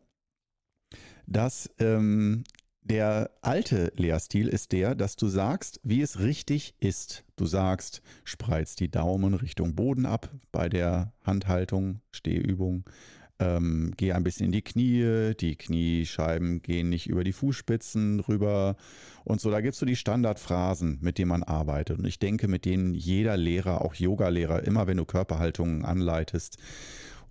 dass 1.27 1.71
ähm, 1.79 2.45
der 2.83 3.31
alte 3.43 3.93
Lehrstil 3.97 4.49
ist 4.49 4.73
der, 4.73 4.95
dass 4.95 5.17
du 5.17 5.29
sagst, 5.29 5.81
wie 5.83 6.01
es 6.01 6.19
richtig 6.19 6.75
ist. 6.81 7.25
Du 7.37 7.47
sagst, 7.47 8.01
spreiz 8.25 8.75
die 8.75 8.91
Daumen 8.91 9.35
Richtung 9.35 9.75
Boden 9.75 10.07
ab 10.07 10.31
bei 10.51 10.69
der 10.69 11.13
Handhaltung, 11.23 12.01
Stehübung. 12.11 12.85
Ähm, 13.41 13.95
geh 13.97 14.13
ein 14.13 14.23
bisschen 14.23 14.47
in 14.47 14.53
die 14.53 14.61
Knie, 14.61 15.33
die 15.35 15.57
Kniescheiben 15.57 16.61
gehen 16.61 16.91
nicht 16.91 17.09
über 17.09 17.25
die 17.25 17.33
Fußspitzen 17.33 18.21
rüber 18.21 18.77
und 19.25 19.41
so. 19.41 19.51
Da 19.51 19.63
gibt 19.63 19.73
es 19.73 19.81
so 19.81 19.87
die 19.87 19.97
Standardphrasen, 19.97 20.99
mit 21.01 21.17
denen 21.17 21.31
man 21.31 21.43
arbeitet. 21.43 21.99
Und 21.99 22.05
ich 22.05 22.19
denke, 22.19 22.49
mit 22.49 22.67
denen 22.67 22.93
jeder 22.93 23.39
Lehrer, 23.39 23.81
auch 23.83 23.95
Yoga-Lehrer, 23.95 24.65
immer 24.65 24.87
wenn 24.87 24.99
du 24.99 25.07
Körperhaltungen 25.07 25.87
anleitest 25.87 26.59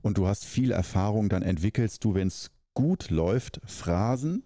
und 0.02 0.18
du 0.18 0.26
hast 0.26 0.46
viel 0.46 0.72
Erfahrung, 0.72 1.30
dann 1.30 1.44
entwickelst 1.44 2.04
du, 2.04 2.16
wenn 2.16 2.28
es 2.28 2.50
gut 2.74 3.12
läuft, 3.12 3.62
Phrasen, 3.66 4.44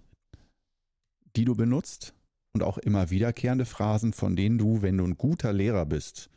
die 1.37 1.45
du 1.45 1.55
benutzt 1.55 2.13
und 2.53 2.61
auch 2.61 2.77
immer 2.77 3.09
wiederkehrende 3.09 3.65
Phrasen, 3.65 4.11
von 4.11 4.35
denen 4.35 4.57
du, 4.57 4.81
wenn 4.81 4.97
du 4.97 5.05
ein 5.05 5.17
guter 5.17 5.53
Lehrer 5.53 5.85
bist, 5.85 6.29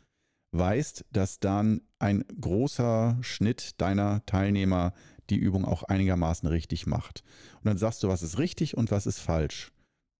weißt, 0.53 1.03
dass 1.11 1.39
dann 1.41 1.81
ein 1.99 2.23
großer 2.39 3.17
Schnitt 3.21 3.81
deiner 3.81 4.25
Teilnehmer 4.25 4.93
die 5.29 5.37
Übung 5.37 5.65
auch 5.65 5.83
einigermaßen 5.83 6.47
richtig 6.47 6.87
macht. 6.87 7.23
Und 7.55 7.65
dann 7.65 7.77
sagst 7.77 8.03
du, 8.03 8.07
was 8.07 8.23
ist 8.23 8.37
richtig 8.37 8.77
und 8.77 8.91
was 8.91 9.05
ist 9.05 9.19
falsch. 9.19 9.71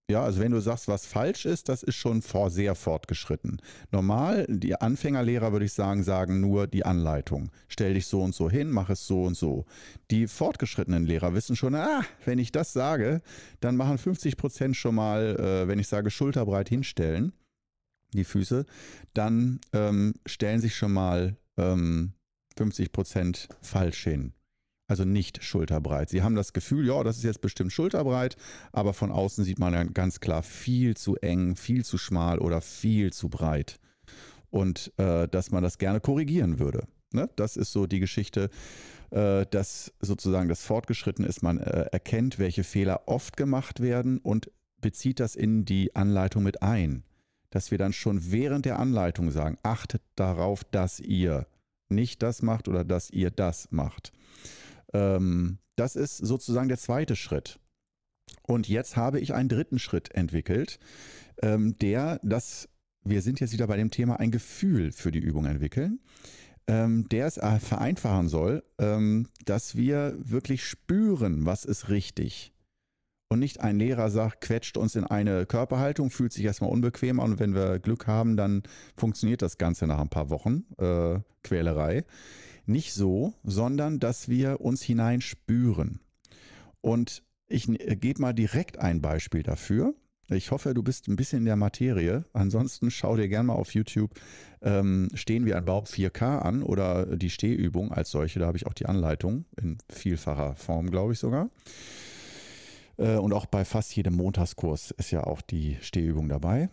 Ja, 0.09 0.23
also 0.23 0.39
wenn 0.39 0.53
du 0.53 0.61
sagst, 0.61 0.87
was 0.87 1.05
falsch 1.05 1.45
ist, 1.45 1.67
das 1.67 1.83
ist 1.83 1.95
schon 1.95 2.21
vor, 2.21 2.49
sehr 2.49 2.75
fortgeschritten. 2.75 3.61
Normal, 3.91 4.45
die 4.47 4.79
Anfängerlehrer 4.79 5.51
würde 5.51 5.65
ich 5.65 5.73
sagen, 5.73 6.01
sagen 6.01 6.39
nur 6.39 6.65
die 6.65 6.85
Anleitung. 6.85 7.51
Stell 7.67 7.93
dich 7.93 8.07
so 8.07 8.23
und 8.23 8.33
so 8.33 8.49
hin, 8.49 8.71
mach 8.71 8.89
es 8.89 9.05
so 9.05 9.23
und 9.23 9.35
so. 9.35 9.65
Die 10.09 10.27
fortgeschrittenen 10.27 11.05
Lehrer 11.05 11.33
wissen 11.33 11.57
schon, 11.57 11.75
ah, 11.75 12.05
wenn 12.23 12.39
ich 12.39 12.53
das 12.53 12.71
sage, 12.71 13.21
dann 13.59 13.75
machen 13.75 13.97
50 13.97 14.37
Prozent 14.37 14.77
schon 14.77 14.95
mal, 14.95 15.35
äh, 15.35 15.67
wenn 15.67 15.77
ich 15.77 15.89
sage, 15.89 16.09
schulterbreit 16.09 16.69
hinstellen, 16.69 17.33
die 18.13 18.23
Füße, 18.23 18.65
dann 19.13 19.59
ähm, 19.73 20.13
stellen 20.25 20.61
sich 20.61 20.77
schon 20.77 20.93
mal 20.93 21.35
ähm, 21.57 22.13
50 22.55 22.93
Prozent 22.93 23.49
falsch 23.61 24.05
hin. 24.05 24.31
Also 24.87 25.03
nicht 25.03 25.43
schulterbreit. 25.43 26.09
Sie 26.09 26.23
haben 26.23 26.35
das 26.35 26.53
Gefühl, 26.53 26.87
ja, 26.87 27.03
das 27.03 27.17
ist 27.17 27.23
jetzt 27.23 27.41
bestimmt 27.41 27.73
schulterbreit, 27.73 28.37
aber 28.71 28.93
von 28.93 29.11
außen 29.11 29.43
sieht 29.43 29.59
man 29.59 29.73
dann 29.73 29.93
ganz 29.93 30.19
klar 30.19 30.43
viel 30.43 30.95
zu 30.95 31.15
eng, 31.17 31.55
viel 31.55 31.83
zu 31.83 31.97
schmal 31.97 32.39
oder 32.39 32.61
viel 32.61 33.11
zu 33.11 33.29
breit. 33.29 33.79
Und 34.49 34.93
äh, 34.97 35.27
dass 35.27 35.51
man 35.51 35.61
das 35.61 35.77
gerne 35.77 35.99
korrigieren 35.99 36.57
würde. 36.57 36.87
Ne? 37.11 37.29
Das 37.35 37.57
ist 37.57 37.73
so 37.73 37.85
die 37.85 37.99
Geschichte, 37.99 38.49
äh, 39.11 39.45
dass 39.49 39.93
sozusagen 39.99 40.47
das 40.47 40.63
fortgeschritten 40.63 41.25
ist. 41.25 41.43
Man 41.43 41.57
äh, 41.57 41.87
erkennt, 41.91 42.39
welche 42.39 42.63
Fehler 42.63 43.07
oft 43.07 43.35
gemacht 43.35 43.81
werden 43.81 44.19
und 44.19 44.49
bezieht 44.79 45.19
das 45.19 45.35
in 45.35 45.65
die 45.65 45.95
Anleitung 45.95 46.43
mit 46.43 46.61
ein. 46.61 47.03
Dass 47.49 47.71
wir 47.71 47.77
dann 47.77 47.93
schon 47.93 48.31
während 48.31 48.65
der 48.65 48.79
Anleitung 48.79 49.31
sagen, 49.31 49.57
achtet 49.63 50.01
darauf, 50.15 50.63
dass 50.63 50.99
ihr 50.99 51.47
nicht 51.89 52.21
das 52.21 52.41
macht 52.41 52.67
oder 52.67 52.83
dass 52.83 53.09
ihr 53.09 53.31
das 53.31 53.69
macht. 53.71 54.11
Ähm, 54.93 55.59
das 55.75 55.95
ist 55.95 56.17
sozusagen 56.17 56.69
der 56.69 56.77
zweite 56.77 57.15
Schritt. 57.15 57.59
Und 58.43 58.67
jetzt 58.67 58.95
habe 58.95 59.19
ich 59.19 59.33
einen 59.33 59.49
dritten 59.49 59.79
Schritt 59.79 60.13
entwickelt, 60.13 60.79
ähm, 61.41 61.77
der 61.79 62.19
das, 62.23 62.69
wir 63.03 63.21
sind 63.21 63.39
jetzt 63.39 63.53
wieder 63.53 63.67
bei 63.67 63.77
dem 63.77 63.91
Thema, 63.91 64.19
ein 64.19 64.31
Gefühl 64.31 64.91
für 64.91 65.11
die 65.11 65.19
Übung 65.19 65.45
entwickeln, 65.45 65.99
ähm, 66.67 67.07
der 67.09 67.27
es 67.27 67.37
äh, 67.37 67.59
vereinfachen 67.59 68.27
soll, 68.27 68.63
ähm, 68.79 69.29
dass 69.45 69.75
wir 69.75 70.15
wirklich 70.17 70.65
spüren, 70.65 71.45
was 71.45 71.65
ist 71.65 71.89
richtig. 71.89 72.53
Und 73.29 73.39
nicht 73.39 73.59
ein 73.59 73.77
Lehrer 73.77 74.09
sagt, 74.09 74.39
quetscht 74.39 74.77
uns 74.77 74.95
in 74.95 75.03
eine 75.03 75.45
Körperhaltung, 75.45 76.09
fühlt 76.09 76.31
sich 76.31 76.45
erstmal 76.45 76.71
unbequem 76.71 77.19
an 77.19 77.31
und 77.31 77.39
wenn 77.39 77.53
wir 77.53 77.79
Glück 77.79 78.07
haben, 78.07 78.37
dann 78.37 78.63
funktioniert 78.95 79.41
das 79.41 79.57
Ganze 79.57 79.85
nach 79.85 79.99
ein 79.99 80.09
paar 80.09 80.29
Wochen 80.29 80.63
äh, 80.77 81.19
Quälerei. 81.43 82.05
Nicht 82.67 82.93
so, 82.93 83.33
sondern 83.43 83.99
dass 83.99 84.29
wir 84.29 84.61
uns 84.61 84.83
hineinspüren. 84.83 86.01
Und 86.81 87.23
ich 87.47 87.67
äh, 87.67 87.95
gebe 87.95 88.21
mal 88.21 88.33
direkt 88.33 88.77
ein 88.77 89.01
Beispiel 89.01 89.41
dafür. 89.41 89.95
Ich 90.29 90.51
hoffe, 90.51 90.73
du 90.73 90.83
bist 90.83 91.07
ein 91.07 91.15
bisschen 91.15 91.39
in 91.39 91.45
der 91.45 91.55
Materie. 91.55 92.25
Ansonsten 92.33 92.91
schau 92.91 93.15
dir 93.15 93.29
gerne 93.29 93.47
mal 93.47 93.53
auf 93.53 93.73
YouTube 93.73 94.13
ähm, 94.61 95.09
Stehen 95.13 95.45
wir 95.45 95.57
ein 95.57 95.65
Baum 95.65 95.85
4K 95.85 96.39
an 96.39 96.63
oder 96.63 97.17
die 97.17 97.29
Stehübung 97.29 97.91
als 97.91 98.11
solche. 98.11 98.39
Da 98.39 98.47
habe 98.47 98.57
ich 98.57 98.65
auch 98.65 98.73
die 98.73 98.85
Anleitung 98.85 99.45
in 99.61 99.77
vielfacher 99.89 100.55
Form, 100.55 100.89
glaube 100.89 101.13
ich 101.13 101.19
sogar. 101.19 101.49
Äh, 102.97 103.15
und 103.15 103.33
auch 103.33 103.45
bei 103.45 103.65
fast 103.65 103.95
jedem 103.95 104.15
Montagskurs 104.15 104.91
ist 104.91 105.11
ja 105.11 105.23
auch 105.23 105.41
die 105.41 105.77
Stehübung 105.81 106.29
dabei. 106.29 106.69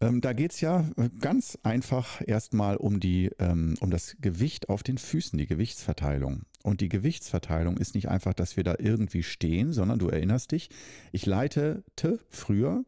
Ähm, 0.00 0.20
da 0.20 0.32
geht 0.32 0.52
es 0.52 0.60
ja 0.60 0.88
ganz 1.20 1.58
einfach 1.62 2.22
erstmal 2.26 2.76
um, 2.76 3.00
ähm, 3.02 3.74
um 3.80 3.90
das 3.90 4.16
Gewicht 4.20 4.68
auf 4.68 4.82
den 4.82 4.98
Füßen, 4.98 5.38
die 5.38 5.46
Gewichtsverteilung. 5.46 6.42
Und 6.62 6.80
die 6.80 6.88
Gewichtsverteilung 6.88 7.78
ist 7.78 7.94
nicht 7.94 8.08
einfach, 8.08 8.34
dass 8.34 8.56
wir 8.56 8.64
da 8.64 8.76
irgendwie 8.78 9.22
stehen, 9.22 9.72
sondern 9.72 9.98
du 9.98 10.08
erinnerst 10.08 10.52
dich, 10.52 10.70
ich 11.12 11.26
leitete 11.26 12.20
früher 12.30 12.84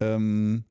ähm, 0.00 0.64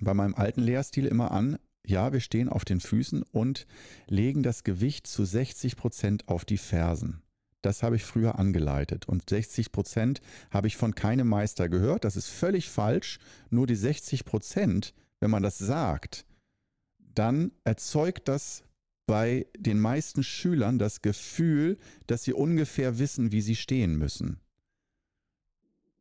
bei 0.00 0.14
meinem 0.14 0.34
alten 0.34 0.62
Lehrstil 0.62 1.06
immer 1.06 1.30
an, 1.30 1.58
ja, 1.86 2.12
wir 2.12 2.20
stehen 2.20 2.48
auf 2.48 2.64
den 2.64 2.80
Füßen 2.80 3.22
und 3.22 3.66
legen 4.06 4.42
das 4.42 4.64
Gewicht 4.64 5.06
zu 5.06 5.24
60 5.24 5.76
Prozent 5.76 6.28
auf 6.28 6.44
die 6.44 6.58
Fersen. 6.58 7.21
Das 7.62 7.82
habe 7.82 7.96
ich 7.96 8.04
früher 8.04 8.38
angeleitet. 8.38 9.08
Und 9.08 9.30
60 9.30 9.72
Prozent 9.72 10.20
habe 10.50 10.66
ich 10.66 10.76
von 10.76 10.94
keinem 10.94 11.28
Meister 11.28 11.68
gehört. 11.68 12.04
Das 12.04 12.16
ist 12.16 12.28
völlig 12.28 12.68
falsch. 12.68 13.18
Nur 13.50 13.66
die 13.66 13.76
60 13.76 14.24
Prozent 14.24 14.94
wenn 15.22 15.30
man 15.30 15.44
das 15.44 15.56
sagt, 15.56 16.26
dann 16.98 17.52
erzeugt 17.62 18.26
das 18.26 18.64
bei 19.06 19.46
den 19.56 19.78
meisten 19.78 20.24
Schülern 20.24 20.80
das 20.80 21.00
Gefühl, 21.00 21.78
dass 22.08 22.24
sie 22.24 22.32
ungefähr 22.32 22.98
wissen, 22.98 23.30
wie 23.30 23.40
sie 23.40 23.54
stehen 23.54 23.96
müssen. 23.96 24.40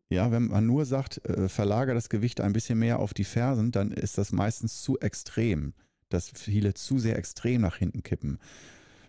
Ja, 0.09 0.31
wenn 0.31 0.47
man 0.47 0.65
nur 0.65 0.85
sagt, 0.85 1.23
äh, 1.29 1.49
verlagere 1.49 1.93
das 1.93 2.09
Gewicht 2.09 2.41
ein 2.41 2.51
bisschen 2.51 2.79
mehr 2.79 2.97
auf 2.97 3.13
die 3.13 3.23
Fersen, 3.23 3.71
dann 3.71 3.91
ist 3.91 4.17
das 4.17 4.31
meistens 4.31 4.81
zu 4.81 4.99
extrem, 4.99 5.75
dass 6.09 6.31
viele 6.31 6.73
zu 6.73 6.97
sehr 6.97 7.15
extrem 7.15 7.61
nach 7.61 7.77
hinten 7.77 8.01
kippen. 8.01 8.39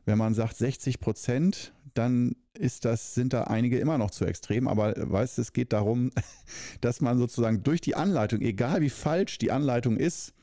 Wenn 0.04 0.18
man 0.18 0.34
sagt 0.34 0.58
60 0.58 1.00
Prozent, 1.00 1.72
dann 1.94 2.36
ist 2.54 2.84
das, 2.84 3.14
sind 3.14 3.32
da 3.32 3.44
einige 3.44 3.78
immer 3.78 3.98
noch 3.98 4.10
zu 4.10 4.24
extrem, 4.24 4.68
aber 4.68 4.94
weißt 4.96 5.38
es 5.38 5.52
geht 5.52 5.72
darum, 5.72 6.10
dass 6.80 7.00
man 7.00 7.18
sozusagen 7.18 7.62
durch 7.62 7.80
die 7.80 7.94
Anleitung, 7.94 8.40
egal 8.40 8.80
wie 8.80 8.90
falsch 8.90 9.38
die 9.38 9.50
Anleitung 9.50 9.96
ist, 9.96 10.34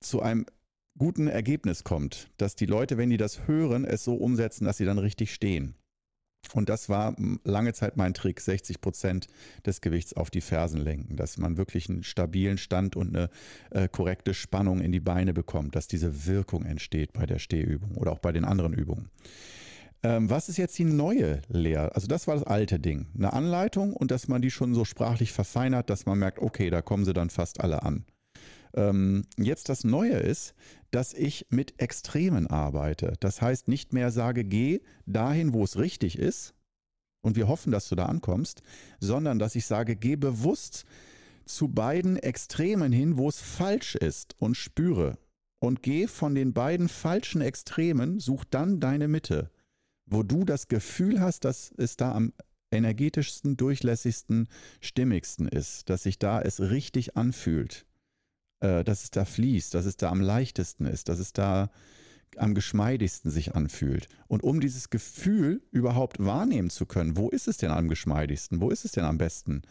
zu 0.00 0.20
einem 0.20 0.46
guten 0.98 1.28
Ergebnis 1.28 1.84
kommt, 1.84 2.28
dass 2.36 2.56
die 2.56 2.66
Leute, 2.66 2.98
wenn 2.98 3.10
die 3.10 3.16
das 3.16 3.46
hören, 3.46 3.84
es 3.84 4.04
so 4.04 4.14
umsetzen, 4.14 4.64
dass 4.64 4.76
sie 4.76 4.84
dann 4.84 4.98
richtig 4.98 5.32
stehen. 5.32 5.74
Und 6.54 6.68
das 6.68 6.88
war 6.88 7.16
lange 7.44 7.72
Zeit 7.72 7.96
mein 7.96 8.14
Trick, 8.14 8.40
60 8.40 8.80
Prozent 8.80 9.28
des 9.64 9.80
Gewichts 9.80 10.12
auf 10.14 10.28
die 10.28 10.40
Fersen 10.40 10.80
lenken, 10.80 11.16
dass 11.16 11.38
man 11.38 11.56
wirklich 11.56 11.88
einen 11.88 12.02
stabilen 12.02 12.58
Stand 12.58 12.96
und 12.96 13.16
eine 13.16 13.30
äh, 13.70 13.88
korrekte 13.88 14.34
Spannung 14.34 14.80
in 14.80 14.92
die 14.92 15.00
Beine 15.00 15.32
bekommt, 15.32 15.76
dass 15.76 15.86
diese 15.86 16.26
Wirkung 16.26 16.64
entsteht 16.64 17.12
bei 17.12 17.26
der 17.26 17.38
Stehübung 17.38 17.96
oder 17.96 18.12
auch 18.12 18.18
bei 18.18 18.32
den 18.32 18.44
anderen 18.44 18.74
Übungen. 18.74 19.08
Ähm, 20.04 20.28
was 20.28 20.48
ist 20.48 20.56
jetzt 20.56 20.78
die 20.78 20.84
neue 20.84 21.42
Lehre? 21.48 21.94
Also 21.94 22.08
das 22.08 22.26
war 22.26 22.34
das 22.34 22.44
alte 22.44 22.80
Ding. 22.80 23.06
Eine 23.16 23.32
Anleitung 23.32 23.94
und 23.94 24.10
dass 24.10 24.26
man 24.26 24.42
die 24.42 24.50
schon 24.50 24.74
so 24.74 24.84
sprachlich 24.84 25.32
verfeinert, 25.32 25.90
dass 25.90 26.06
man 26.06 26.18
merkt, 26.18 26.40
okay, 26.40 26.70
da 26.70 26.82
kommen 26.82 27.04
sie 27.04 27.12
dann 27.12 27.30
fast 27.30 27.60
alle 27.60 27.82
an. 27.84 28.04
Ähm, 28.74 29.24
jetzt 29.38 29.68
das 29.68 29.84
Neue 29.84 30.16
ist, 30.16 30.54
dass 30.90 31.14
ich 31.14 31.46
mit 31.50 31.80
Extremen 31.80 32.48
arbeite. 32.48 33.14
Das 33.20 33.40
heißt, 33.40 33.68
nicht 33.68 33.92
mehr 33.92 34.10
sage, 34.10 34.44
geh 34.44 34.80
dahin, 35.06 35.52
wo 35.52 35.62
es 35.62 35.78
richtig 35.78 36.18
ist 36.18 36.54
und 37.22 37.36
wir 37.36 37.46
hoffen, 37.46 37.70
dass 37.70 37.88
du 37.88 37.94
da 37.94 38.06
ankommst, 38.06 38.62
sondern 38.98 39.38
dass 39.38 39.54
ich 39.54 39.66
sage, 39.66 39.94
geh 39.94 40.16
bewusst 40.16 40.84
zu 41.44 41.68
beiden 41.68 42.16
Extremen 42.16 42.92
hin, 42.92 43.18
wo 43.18 43.28
es 43.28 43.40
falsch 43.40 43.94
ist 43.94 44.34
und 44.38 44.56
spüre. 44.56 45.18
Und 45.60 45.82
geh 45.82 46.08
von 46.08 46.34
den 46.34 46.52
beiden 46.54 46.88
falschen 46.88 47.40
Extremen, 47.40 48.18
such 48.18 48.44
dann 48.44 48.80
deine 48.80 49.06
Mitte 49.06 49.50
wo 50.12 50.22
du 50.22 50.44
das 50.44 50.68
Gefühl 50.68 51.20
hast, 51.20 51.44
dass 51.44 51.72
es 51.76 51.96
da 51.96 52.12
am 52.12 52.32
energetischsten, 52.70 53.56
durchlässigsten, 53.56 54.48
stimmigsten 54.80 55.46
ist, 55.46 55.90
dass 55.90 56.04
sich 56.04 56.18
da 56.18 56.40
es 56.40 56.60
richtig 56.60 57.16
anfühlt, 57.16 57.86
äh, 58.60 58.84
dass 58.84 59.04
es 59.04 59.10
da 59.10 59.24
fließt, 59.24 59.74
dass 59.74 59.84
es 59.84 59.96
da 59.96 60.10
am 60.10 60.20
leichtesten 60.20 60.86
ist, 60.86 61.08
dass 61.08 61.18
es 61.18 61.32
da 61.32 61.70
am 62.36 62.54
geschmeidigsten 62.54 63.30
sich 63.30 63.54
anfühlt. 63.54 64.08
Und 64.26 64.42
um 64.42 64.60
dieses 64.60 64.88
Gefühl 64.88 65.62
überhaupt 65.70 66.18
wahrnehmen 66.18 66.70
zu 66.70 66.86
können, 66.86 67.16
wo 67.16 67.28
ist 67.28 67.46
es 67.46 67.58
denn 67.58 67.70
am 67.70 67.88
geschmeidigsten, 67.88 68.60
wo 68.60 68.70
ist 68.70 68.86
es 68.86 68.92
denn 68.92 69.04
am 69.04 69.18
besten, 69.18 69.62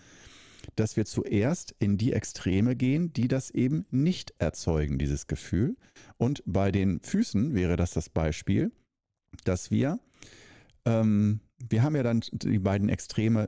dass 0.76 0.96
wir 0.96 1.06
zuerst 1.06 1.74
in 1.80 1.98
die 1.98 2.14
Extreme 2.14 2.76
gehen, 2.76 3.14
die 3.14 3.28
das 3.28 3.50
eben 3.50 3.86
nicht 3.90 4.36
erzeugen, 4.38 5.00
dieses 5.00 5.26
Gefühl. 5.26 5.76
Und 6.18 6.44
bei 6.46 6.72
den 6.72 7.02
Füßen 7.02 7.56
wäre 7.56 7.78
das 7.78 7.92
das 7.92 8.10
Beispiel, 8.10 8.72
dass 9.44 9.72
wir 9.72 10.00
ähm, 10.86 11.42
wir 11.70 11.84
haben 11.84 11.96
ja 11.96 12.04
dann 12.04 12.22
die 12.32 12.60
beiden 12.60 12.90
Extreme, 12.90 13.48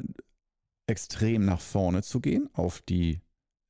extrem 0.87 1.45
nach 1.45 1.61
vorne 1.61 2.03
zu 2.03 2.19
gehen, 2.19 2.49
auf 2.53 2.81
die 2.81 3.21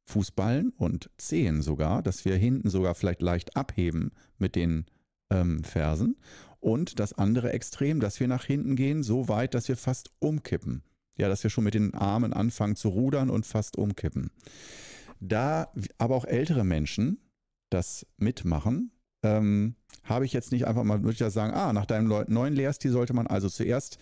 Fußballen 0.06 0.72
und 0.72 1.10
Zehen 1.18 1.62
sogar, 1.62 2.04
dass 2.04 2.26
wir 2.26 2.36
hinten 2.36 2.70
sogar 2.70 2.96
vielleicht 2.96 3.22
leicht 3.22 3.56
abheben 3.56 4.12
mit 4.38 4.56
den 4.56 4.86
ähm, 5.30 5.64
Fersen. 5.64 6.18
Und 6.60 7.00
das 7.00 7.14
andere 7.14 7.52
Extrem, 7.52 8.00
dass 8.00 8.20
wir 8.20 8.28
nach 8.28 8.46
hinten 8.46 8.76
gehen, 8.76 9.04
so 9.04 9.28
weit, 9.28 9.54
dass 9.54 9.68
wir 9.68 9.78
fast 9.78 10.12
umkippen. 10.20 10.84
Ja, 11.18 11.30
dass 11.30 11.44
wir 11.44 11.50
schon 11.50 11.66
mit 11.66 11.74
den 11.74 11.94
Armen 11.94 12.34
anfangen 12.34 12.76
zu 12.76 12.90
rudern 12.90 13.30
und 13.30 13.46
fast 13.46 13.78
umkippen. 13.78 14.32
Da 15.20 15.72
aber 15.98 16.16
auch 16.16 16.26
ältere 16.26 16.64
Menschen 16.64 17.20
das 17.70 18.06
mitmachen, 18.18 18.92
ähm, 19.24 19.76
habe 20.04 20.26
ich 20.26 20.34
jetzt 20.34 20.52
nicht 20.52 20.68
einfach 20.68 20.84
mal, 20.84 21.02
würde 21.02 21.14
ich 21.14 21.20
ja 21.20 21.30
sagen, 21.30 21.54
ah, 21.54 21.74
nach 21.74 21.86
deinem 21.86 22.08
neuen 22.28 22.54
Lehrstil 22.54 22.92
sollte 22.92 23.14
man 23.14 23.28
also 23.28 23.50
zuerst 23.50 23.98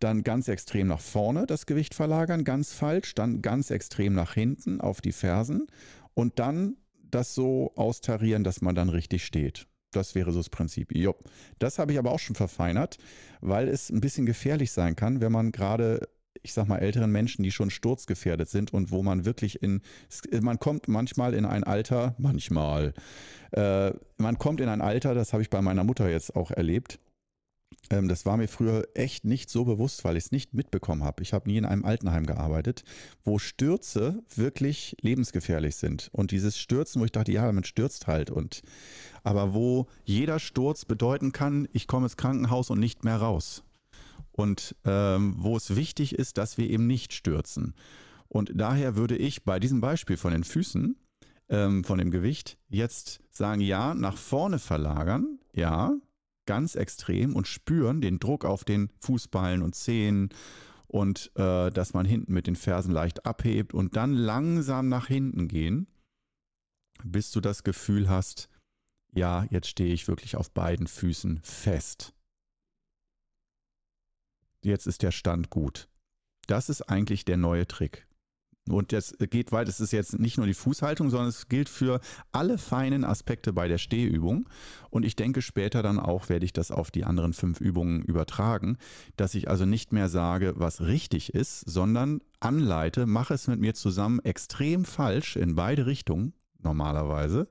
dann 0.00 0.22
ganz 0.22 0.48
extrem 0.48 0.88
nach 0.88 1.00
vorne 1.00 1.46
das 1.46 1.66
Gewicht 1.66 1.94
verlagern, 1.94 2.44
ganz 2.44 2.72
falsch, 2.72 3.14
dann 3.14 3.40
ganz 3.40 3.70
extrem 3.70 4.14
nach 4.14 4.34
hinten 4.34 4.80
auf 4.80 5.00
die 5.00 5.12
Fersen 5.12 5.66
und 6.14 6.38
dann 6.38 6.76
das 7.10 7.34
so 7.34 7.72
austarieren, 7.76 8.44
dass 8.44 8.60
man 8.60 8.74
dann 8.74 8.90
richtig 8.90 9.24
steht. 9.24 9.66
Das 9.92 10.14
wäre 10.14 10.32
so 10.32 10.40
das 10.40 10.50
Prinzip. 10.50 10.94
Jo. 10.94 11.14
Das 11.58 11.78
habe 11.78 11.92
ich 11.92 11.98
aber 11.98 12.12
auch 12.12 12.18
schon 12.18 12.36
verfeinert, 12.36 12.98
weil 13.40 13.68
es 13.68 13.88
ein 13.88 14.00
bisschen 14.00 14.26
gefährlich 14.26 14.72
sein 14.72 14.96
kann, 14.96 15.20
wenn 15.20 15.32
man 15.32 15.52
gerade 15.52 16.08
ich 16.46 16.52
sag 16.52 16.68
mal, 16.68 16.78
älteren 16.78 17.10
Menschen, 17.10 17.42
die 17.42 17.50
schon 17.50 17.70
sturzgefährdet 17.70 18.48
sind 18.48 18.72
und 18.72 18.90
wo 18.90 19.02
man 19.02 19.24
wirklich 19.24 19.62
in, 19.62 19.82
man 20.40 20.58
kommt 20.58 20.88
manchmal 20.88 21.34
in 21.34 21.44
ein 21.44 21.64
Alter, 21.64 22.14
manchmal, 22.18 22.94
äh, 23.52 23.92
man 24.16 24.38
kommt 24.38 24.60
in 24.60 24.68
ein 24.68 24.80
Alter, 24.80 25.14
das 25.14 25.32
habe 25.32 25.42
ich 25.42 25.50
bei 25.50 25.60
meiner 25.60 25.84
Mutter 25.84 26.08
jetzt 26.08 26.36
auch 26.36 26.50
erlebt. 26.50 26.98
Ähm, 27.90 28.08
das 28.08 28.26
war 28.26 28.36
mir 28.36 28.48
früher 28.48 28.86
echt 28.94 29.24
nicht 29.24 29.50
so 29.50 29.64
bewusst, 29.64 30.04
weil 30.04 30.16
ich 30.16 30.26
es 30.26 30.32
nicht 30.32 30.54
mitbekommen 30.54 31.04
habe. 31.04 31.22
Ich 31.22 31.32
habe 31.32 31.48
nie 31.48 31.56
in 31.56 31.64
einem 31.64 31.84
Altenheim 31.84 32.26
gearbeitet, 32.26 32.84
wo 33.24 33.38
Stürze 33.38 34.22
wirklich 34.34 34.96
lebensgefährlich 35.00 35.76
sind. 35.76 36.08
Und 36.12 36.30
dieses 36.30 36.58
Stürzen, 36.58 37.00
wo 37.00 37.04
ich 37.04 37.12
dachte, 37.12 37.32
ja, 37.32 37.50
man 37.50 37.64
stürzt 37.64 38.06
halt. 38.06 38.30
Und 38.30 38.62
aber 39.22 39.54
wo 39.54 39.86
jeder 40.04 40.38
Sturz 40.38 40.84
bedeuten 40.84 41.32
kann, 41.32 41.68
ich 41.72 41.86
komme 41.86 42.06
ins 42.06 42.16
Krankenhaus 42.16 42.70
und 42.70 42.78
nicht 42.78 43.04
mehr 43.04 43.16
raus. 43.16 43.62
Und 44.36 44.76
ähm, 44.84 45.34
wo 45.38 45.56
es 45.56 45.74
wichtig 45.74 46.14
ist, 46.14 46.38
dass 46.38 46.58
wir 46.58 46.68
eben 46.68 46.86
nicht 46.86 47.12
stürzen. 47.12 47.74
Und 48.28 48.52
daher 48.54 48.96
würde 48.96 49.16
ich 49.16 49.44
bei 49.44 49.58
diesem 49.58 49.80
Beispiel 49.80 50.16
von 50.16 50.32
den 50.32 50.44
Füßen, 50.44 50.96
ähm, 51.48 51.84
von 51.84 51.98
dem 51.98 52.10
Gewicht, 52.10 52.58
jetzt 52.68 53.20
sagen, 53.30 53.60
ja, 53.60 53.94
nach 53.94 54.16
vorne 54.16 54.58
verlagern, 54.58 55.38
ja, 55.54 55.94
ganz 56.44 56.74
extrem 56.74 57.34
und 57.34 57.48
spüren 57.48 58.00
den 58.00 58.18
Druck 58.18 58.44
auf 58.44 58.64
den 58.64 58.90
Fußballen 59.00 59.62
und 59.62 59.74
Zehen 59.74 60.28
und 60.86 61.32
äh, 61.36 61.70
dass 61.70 61.94
man 61.94 62.06
hinten 62.06 62.32
mit 62.32 62.46
den 62.46 62.56
Fersen 62.56 62.92
leicht 62.92 63.26
abhebt 63.26 63.74
und 63.74 63.96
dann 63.96 64.12
langsam 64.12 64.88
nach 64.88 65.08
hinten 65.08 65.48
gehen, 65.48 65.88
bis 67.04 67.30
du 67.30 67.40
das 67.40 67.64
Gefühl 67.64 68.08
hast, 68.08 68.48
ja, 69.12 69.46
jetzt 69.50 69.68
stehe 69.68 69.92
ich 69.92 70.08
wirklich 70.08 70.36
auf 70.36 70.50
beiden 70.50 70.86
Füßen 70.86 71.40
fest. 71.42 72.12
Jetzt 74.66 74.88
ist 74.88 75.04
der 75.04 75.12
Stand 75.12 75.48
gut. 75.48 75.88
Das 76.48 76.68
ist 76.68 76.82
eigentlich 76.82 77.24
der 77.24 77.36
neue 77.36 77.68
Trick. 77.68 78.08
Und 78.68 78.92
das 78.92 79.14
geht 79.30 79.52
weit, 79.52 79.68
es 79.68 79.78
ist 79.78 79.92
jetzt 79.92 80.18
nicht 80.18 80.38
nur 80.38 80.46
die 80.48 80.54
Fußhaltung, 80.54 81.08
sondern 81.08 81.28
es 81.28 81.46
gilt 81.46 81.68
für 81.68 82.00
alle 82.32 82.58
feinen 82.58 83.04
Aspekte 83.04 83.52
bei 83.52 83.68
der 83.68 83.78
Stehübung. 83.78 84.48
Und 84.90 85.04
ich 85.04 85.14
denke, 85.14 85.40
später 85.40 85.84
dann 85.84 86.00
auch 86.00 86.28
werde 86.28 86.44
ich 86.44 86.52
das 86.52 86.72
auf 86.72 86.90
die 86.90 87.04
anderen 87.04 87.32
fünf 87.32 87.60
Übungen 87.60 88.02
übertragen, 88.02 88.76
dass 89.16 89.36
ich 89.36 89.48
also 89.48 89.66
nicht 89.66 89.92
mehr 89.92 90.08
sage, 90.08 90.54
was 90.56 90.80
richtig 90.80 91.32
ist, 91.32 91.60
sondern 91.60 92.20
anleite, 92.40 93.06
mache 93.06 93.34
es 93.34 93.46
mit 93.46 93.60
mir 93.60 93.74
zusammen 93.74 94.18
extrem 94.24 94.84
falsch 94.84 95.36
in 95.36 95.54
beide 95.54 95.86
Richtungen 95.86 96.32
normalerweise. 96.60 97.48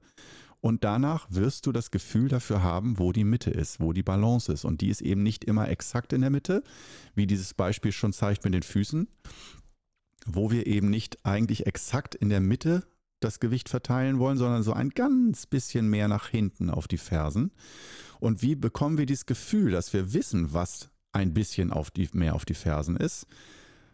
Und 0.65 0.83
danach 0.83 1.27
wirst 1.29 1.67
du 1.67 1.71
das 1.71 1.91
Gefühl 1.91 2.27
dafür 2.27 2.63
haben, 2.63 2.97
wo 2.97 3.11
die 3.11 3.23
Mitte 3.23 3.51
ist, 3.51 3.79
wo 3.79 3.93
die 3.93 4.01
Balance 4.01 4.51
ist. 4.51 4.65
Und 4.65 4.81
die 4.81 4.89
ist 4.89 5.01
eben 5.01 5.21
nicht 5.21 5.43
immer 5.43 5.69
exakt 5.69 6.11
in 6.11 6.21
der 6.21 6.31
Mitte, 6.31 6.63
wie 7.13 7.27
dieses 7.27 7.53
Beispiel 7.53 7.91
schon 7.91 8.13
zeigt 8.13 8.43
mit 8.45 8.55
den 8.55 8.63
Füßen, 8.63 9.07
wo 10.25 10.49
wir 10.49 10.65
eben 10.65 10.89
nicht 10.89 11.23
eigentlich 11.23 11.67
exakt 11.67 12.15
in 12.15 12.29
der 12.29 12.41
Mitte 12.41 12.83
das 13.19 13.39
Gewicht 13.39 13.69
verteilen 13.69 14.17
wollen, 14.17 14.39
sondern 14.39 14.63
so 14.63 14.73
ein 14.73 14.89
ganz 14.89 15.45
bisschen 15.45 15.87
mehr 15.87 16.07
nach 16.07 16.29
hinten 16.29 16.71
auf 16.71 16.87
die 16.87 16.97
Fersen. 16.97 17.51
Und 18.19 18.41
wie 18.41 18.55
bekommen 18.55 18.97
wir 18.97 19.05
dieses 19.05 19.27
Gefühl, 19.27 19.69
dass 19.69 19.93
wir 19.93 20.13
wissen, 20.13 20.51
was 20.51 20.89
ein 21.11 21.35
bisschen 21.35 21.71
auf 21.71 21.91
die, 21.91 22.09
mehr 22.13 22.33
auf 22.33 22.43
die 22.43 22.55
Fersen 22.55 22.97
ist? 22.97 23.27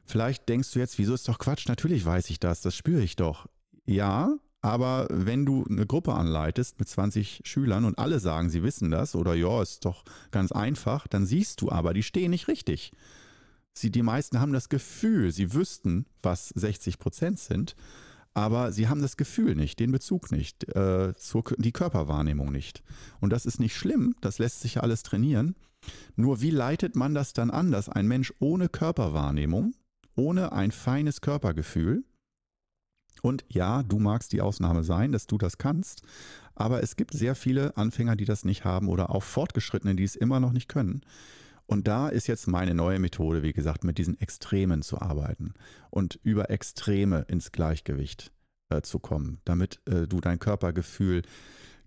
Vielleicht 0.05 0.47
denkst 0.47 0.71
du 0.71 0.79
jetzt, 0.79 0.97
wieso 0.99 1.15
ist 1.15 1.27
doch 1.27 1.37
Quatsch? 1.37 1.67
Natürlich 1.67 2.05
weiß 2.05 2.29
ich 2.29 2.39
das, 2.39 2.61
das 2.61 2.77
spüre 2.77 3.01
ich 3.01 3.17
doch. 3.17 3.49
Ja, 3.85 4.37
aber 4.61 5.07
wenn 5.09 5.45
du 5.45 5.65
eine 5.69 5.87
Gruppe 5.87 6.13
anleitest 6.13 6.79
mit 6.79 6.87
20 6.87 7.41
Schülern 7.43 7.85
und 7.85 7.97
alle 7.97 8.19
sagen, 8.19 8.49
sie 8.49 8.61
wissen 8.61 8.91
das 8.91 9.15
oder 9.15 9.33
ja, 9.33 9.61
ist 9.61 9.85
doch 9.85 10.03
ganz 10.29 10.51
einfach, 10.51 11.07
dann 11.07 11.25
siehst 11.25 11.61
du 11.61 11.71
aber, 11.71 11.93
die 11.93 12.03
stehen 12.03 12.31
nicht 12.31 12.47
richtig. 12.47 12.91
Sie, 13.73 13.89
die 13.89 14.03
meisten 14.03 14.39
haben 14.39 14.53
das 14.53 14.69
Gefühl, 14.69 15.31
sie 15.31 15.53
wüssten, 15.53 16.05
was 16.21 16.49
60 16.49 16.99
Prozent 16.99 17.39
sind, 17.39 17.75
aber 18.33 18.71
sie 18.71 18.87
haben 18.87 19.01
das 19.01 19.17
Gefühl 19.17 19.55
nicht, 19.55 19.79
den 19.79 19.91
Bezug 19.91 20.31
nicht, 20.31 20.67
äh, 20.75 21.13
zur, 21.15 21.43
die 21.57 21.71
Körperwahrnehmung 21.71 22.51
nicht. 22.51 22.83
Und 23.19 23.33
das 23.33 23.45
ist 23.45 23.59
nicht 23.59 23.75
schlimm, 23.75 24.15
das 24.21 24.39
lässt 24.39 24.61
sich 24.61 24.75
ja 24.75 24.83
alles 24.83 25.03
trainieren. 25.03 25.55
Nur 26.15 26.41
wie 26.41 26.51
leitet 26.51 26.95
man 26.95 27.15
das 27.15 27.33
dann 27.33 27.49
an, 27.49 27.71
dass 27.71 27.89
ein 27.89 28.07
Mensch 28.07 28.33
ohne 28.39 28.69
Körperwahrnehmung, 28.69 29.73
ohne 30.15 30.51
ein 30.51 30.71
feines 30.71 31.21
Körpergefühl, 31.21 32.03
und 33.21 33.45
ja, 33.49 33.83
du 33.83 33.99
magst 33.99 34.33
die 34.33 34.41
Ausnahme 34.41 34.83
sein, 34.83 35.11
dass 35.11 35.27
du 35.27 35.37
das 35.37 35.57
kannst, 35.57 36.01
aber 36.55 36.83
es 36.83 36.95
gibt 36.95 37.13
sehr 37.13 37.35
viele 37.35 37.77
Anfänger, 37.77 38.15
die 38.15 38.25
das 38.25 38.45
nicht 38.45 38.65
haben 38.65 38.87
oder 38.87 39.11
auch 39.11 39.23
Fortgeschrittene, 39.23 39.95
die 39.95 40.03
es 40.03 40.15
immer 40.15 40.39
noch 40.39 40.51
nicht 40.51 40.67
können. 40.67 41.01
Und 41.67 41.87
da 41.87 42.09
ist 42.09 42.27
jetzt 42.27 42.47
meine 42.47 42.73
neue 42.73 42.99
Methode, 42.99 43.43
wie 43.43 43.53
gesagt, 43.53 43.83
mit 43.83 43.97
diesen 43.97 44.19
Extremen 44.19 44.81
zu 44.81 44.99
arbeiten 44.99 45.53
und 45.89 46.19
über 46.23 46.49
Extreme 46.49 47.25
ins 47.29 47.51
Gleichgewicht 47.51 48.31
äh, 48.69 48.81
zu 48.81 48.99
kommen, 48.99 49.39
damit 49.45 49.79
äh, 49.85 50.07
du 50.07 50.19
dein 50.19 50.39
Körpergefühl 50.39 51.21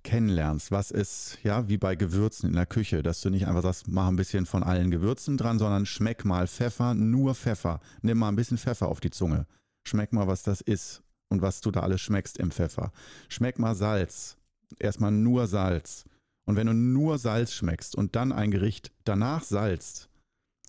kennenlernst. 0.02 0.70
Was 0.70 0.90
ist, 0.90 1.38
ja, 1.42 1.68
wie 1.68 1.76
bei 1.76 1.96
Gewürzen 1.96 2.48
in 2.48 2.56
der 2.56 2.66
Küche, 2.66 3.02
dass 3.02 3.20
du 3.20 3.30
nicht 3.30 3.46
einfach 3.46 3.62
sagst, 3.62 3.88
mach 3.88 4.08
ein 4.08 4.16
bisschen 4.16 4.46
von 4.46 4.62
allen 4.62 4.90
Gewürzen 4.90 5.36
dran, 5.36 5.58
sondern 5.58 5.84
schmeck 5.84 6.24
mal 6.24 6.46
Pfeffer, 6.46 6.94
nur 6.94 7.34
Pfeffer. 7.34 7.80
Nimm 8.00 8.18
mal 8.18 8.28
ein 8.28 8.36
bisschen 8.36 8.58
Pfeffer 8.58 8.88
auf 8.88 9.00
die 9.00 9.10
Zunge. 9.10 9.46
Schmeck 9.86 10.12
mal, 10.12 10.26
was 10.26 10.42
das 10.42 10.62
ist 10.62 11.03
und 11.34 11.42
was 11.42 11.60
du 11.60 11.70
da 11.70 11.80
alles 11.80 12.00
schmeckst 12.00 12.38
im 12.38 12.50
Pfeffer. 12.50 12.92
Schmeck 13.28 13.58
mal 13.58 13.74
Salz. 13.74 14.36
Erstmal 14.78 15.12
nur 15.12 15.46
Salz. 15.46 16.04
Und 16.46 16.56
wenn 16.56 16.66
du 16.66 16.74
nur 16.74 17.18
Salz 17.18 17.52
schmeckst 17.52 17.94
und 17.96 18.16
dann 18.16 18.32
ein 18.32 18.50
Gericht 18.50 18.92
danach 19.04 19.42
salzt, 19.42 20.08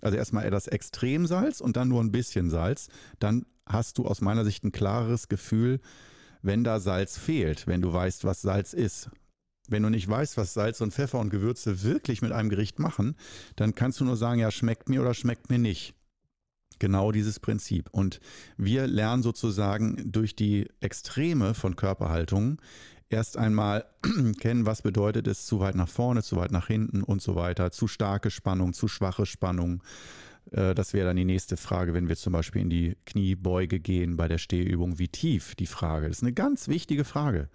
also 0.02 0.18
erstmal 0.18 0.50
das 0.50 0.68
Extremsalz 0.68 1.62
und 1.62 1.78
dann 1.78 1.88
nur 1.88 2.02
ein 2.02 2.12
bisschen 2.12 2.50
Salz, 2.50 2.90
dann 3.20 3.46
hast 3.66 3.98
du 3.98 4.06
aus 4.06 4.22
meiner 4.22 4.46
Sicht 4.46 4.64
ein 4.64 4.72
klareres 4.72 5.28
Gefühl, 5.28 5.80
wenn 6.42 6.64
da 6.64 6.80
Salz 6.80 7.18
fehlt, 7.18 7.68
wenn 7.68 7.82
du 7.82 7.92
weißt, 7.92 8.24
was 8.24 8.42
Salz 8.42 8.74
ist. 8.74 9.10
Wenn 9.68 9.84
du 9.84 9.90
nicht 9.90 10.08
weißt, 10.08 10.38
was 10.38 10.54
Salz 10.54 10.82
und 10.82 10.94
Pfeffer 10.94 11.20
und 11.20 11.32
Gewürze 11.32 11.84
wirklich 11.84 12.22
mit 12.22 12.32
einem 12.32 12.50
Gericht 12.50 12.78
machen, 12.78 13.16
dann 13.56 13.74
kannst 13.74 14.00
du 14.00 14.06
nur 14.06 14.16
sagen, 14.16 14.40
ja, 14.40 14.52
schmeckt 14.52 14.90
mir 14.90 15.02
oder 15.02 15.16
schmeckt 15.16 15.50
mir 15.50 15.58
nicht. 15.58 15.96
Genau 16.80 17.12
dieses 17.12 17.40
Prinzip. 17.40 17.90
Und 17.92 18.20
wir 18.58 18.88
lernen 18.88 19.24
sozusagen 19.24 20.12
durch 20.12 20.36
die 20.36 20.68
Extreme 20.82 21.54
von 21.54 21.76
Körperhaltungen 21.76 22.58
erst 23.10 23.38
einmal 23.38 23.86
kennen, 24.40 24.66
was 24.66 24.82
bedeutet 24.82 25.28
es, 25.28 25.46
zu 25.46 25.60
weit 25.60 25.76
nach 25.76 25.90
vorne, 25.90 26.24
zu 26.24 26.36
weit 26.36 26.52
nach 26.52 26.68
hinten 26.68 27.04
und 27.04 27.22
so 27.22 27.36
weiter, 27.36 27.72
zu 27.72 27.88
starke 27.88 28.32
Spannung, 28.32 28.74
zu 28.74 28.88
schwache 28.88 29.26
Spannung. 29.26 29.84
Äh, 30.52 30.76
das 30.76 30.94
wäre 30.94 31.08
dann 31.08 31.16
die 31.16 31.26
nächste 31.26 31.58
Frage, 31.58 31.94
wenn 31.94 32.08
wir 32.08 32.16
zum 32.16 32.34
Beispiel 32.34 32.62
in 32.62 32.70
die 32.70 32.98
Kniebeuge 33.06 33.80
gehen 33.80 34.18
bei 34.18 34.28
der 34.28 34.38
Stehübung. 34.38 35.00
Wie 35.00 35.08
tief 35.08 35.56
die 35.56 35.68
Frage? 35.68 36.08
Das 36.08 36.18
ist 36.18 36.24
eine 36.24 36.34
ganz 36.34 36.68
wichtige 36.68 37.04
Frage. 37.04 37.50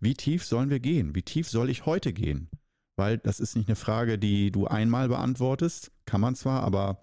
Wie 0.00 0.14
tief 0.14 0.44
sollen 0.44 0.70
wir 0.70 0.80
gehen? 0.80 1.14
Wie 1.14 1.22
tief 1.22 1.48
soll 1.48 1.70
ich 1.70 1.86
heute 1.86 2.12
gehen? 2.12 2.48
Weil 2.96 3.18
das 3.18 3.40
ist 3.40 3.56
nicht 3.56 3.68
eine 3.68 3.76
Frage, 3.76 4.18
die 4.18 4.50
du 4.50 4.66
einmal 4.66 5.08
beantwortest. 5.08 5.90
Kann 6.06 6.20
man 6.20 6.34
zwar, 6.34 6.62
aber 6.62 7.00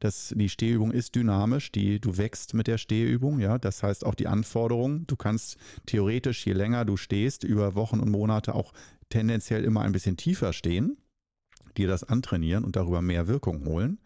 das, 0.00 0.32
die 0.36 0.48
Stehübung 0.48 0.92
ist 0.92 1.14
dynamisch, 1.14 1.72
die, 1.72 2.00
du 2.00 2.16
wächst 2.16 2.54
mit 2.54 2.66
der 2.66 2.78
Stehübung, 2.78 3.40
ja. 3.40 3.58
Das 3.58 3.82
heißt 3.82 4.04
auch 4.06 4.14
die 4.14 4.28
Anforderungen. 4.28 5.06
Du 5.06 5.16
kannst 5.16 5.56
theoretisch, 5.86 6.46
je 6.46 6.52
länger 6.52 6.84
du 6.84 6.96
stehst, 6.96 7.44
über 7.44 7.74
Wochen 7.74 8.00
und 8.00 8.10
Monate 8.10 8.54
auch 8.54 8.72
tendenziell 9.08 9.64
immer 9.64 9.82
ein 9.82 9.92
bisschen 9.92 10.16
tiefer 10.16 10.52
stehen, 10.52 10.98
dir 11.76 11.88
das 11.88 12.04
antrainieren 12.04 12.64
und 12.64 12.76
darüber 12.76 13.02
mehr 13.02 13.26
Wirkung 13.26 13.64
holen. 13.66 13.98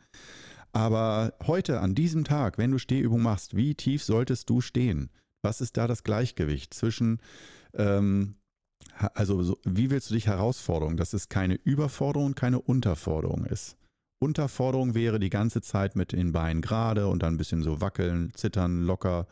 Aber 0.73 1.35
heute, 1.47 1.81
an 1.81 1.95
diesem 1.95 2.25
Tag, 2.25 2.57
wenn 2.57 2.71
du 2.71 2.79
Stehübung 2.79 3.21
machst, 3.21 3.55
wie 3.55 3.75
tief 3.75 4.03
solltest 4.03 4.49
du 4.49 4.63
stehen? 4.63 5.11
Was 5.43 5.61
ist 5.61 5.77
da 5.77 5.87
das 5.87 6.05
Gleichgewicht 6.05 6.73
zwischen, 6.73 7.21
ähm, 7.75 8.37
also 8.97 9.43
so, 9.43 9.59
wie 9.65 9.91
willst 9.91 10.09
du 10.09 10.15
dich 10.15 10.29
herausfordern, 10.29 10.97
dass 10.97 11.13
es 11.13 11.29
keine 11.29 11.57
Überforderung, 11.57 12.35
keine 12.35 12.61
Unterforderung 12.61 13.45
ist? 13.45 13.77
Unterforderung 14.23 14.95
wäre 14.95 15.19
die 15.19 15.31
ganze 15.31 15.61
Zeit 15.61 15.97
mit 15.97 16.13
den 16.13 16.33
Beinen 16.33 16.63
gerade 16.63 17.09
und 17.09 17.23
dann 17.23 17.35
ein 17.35 17.39
bisschen 17.39 17.63
so 17.63 17.81
wackeln, 17.81 18.33
zittern, 18.35 18.85
locker 18.85 19.27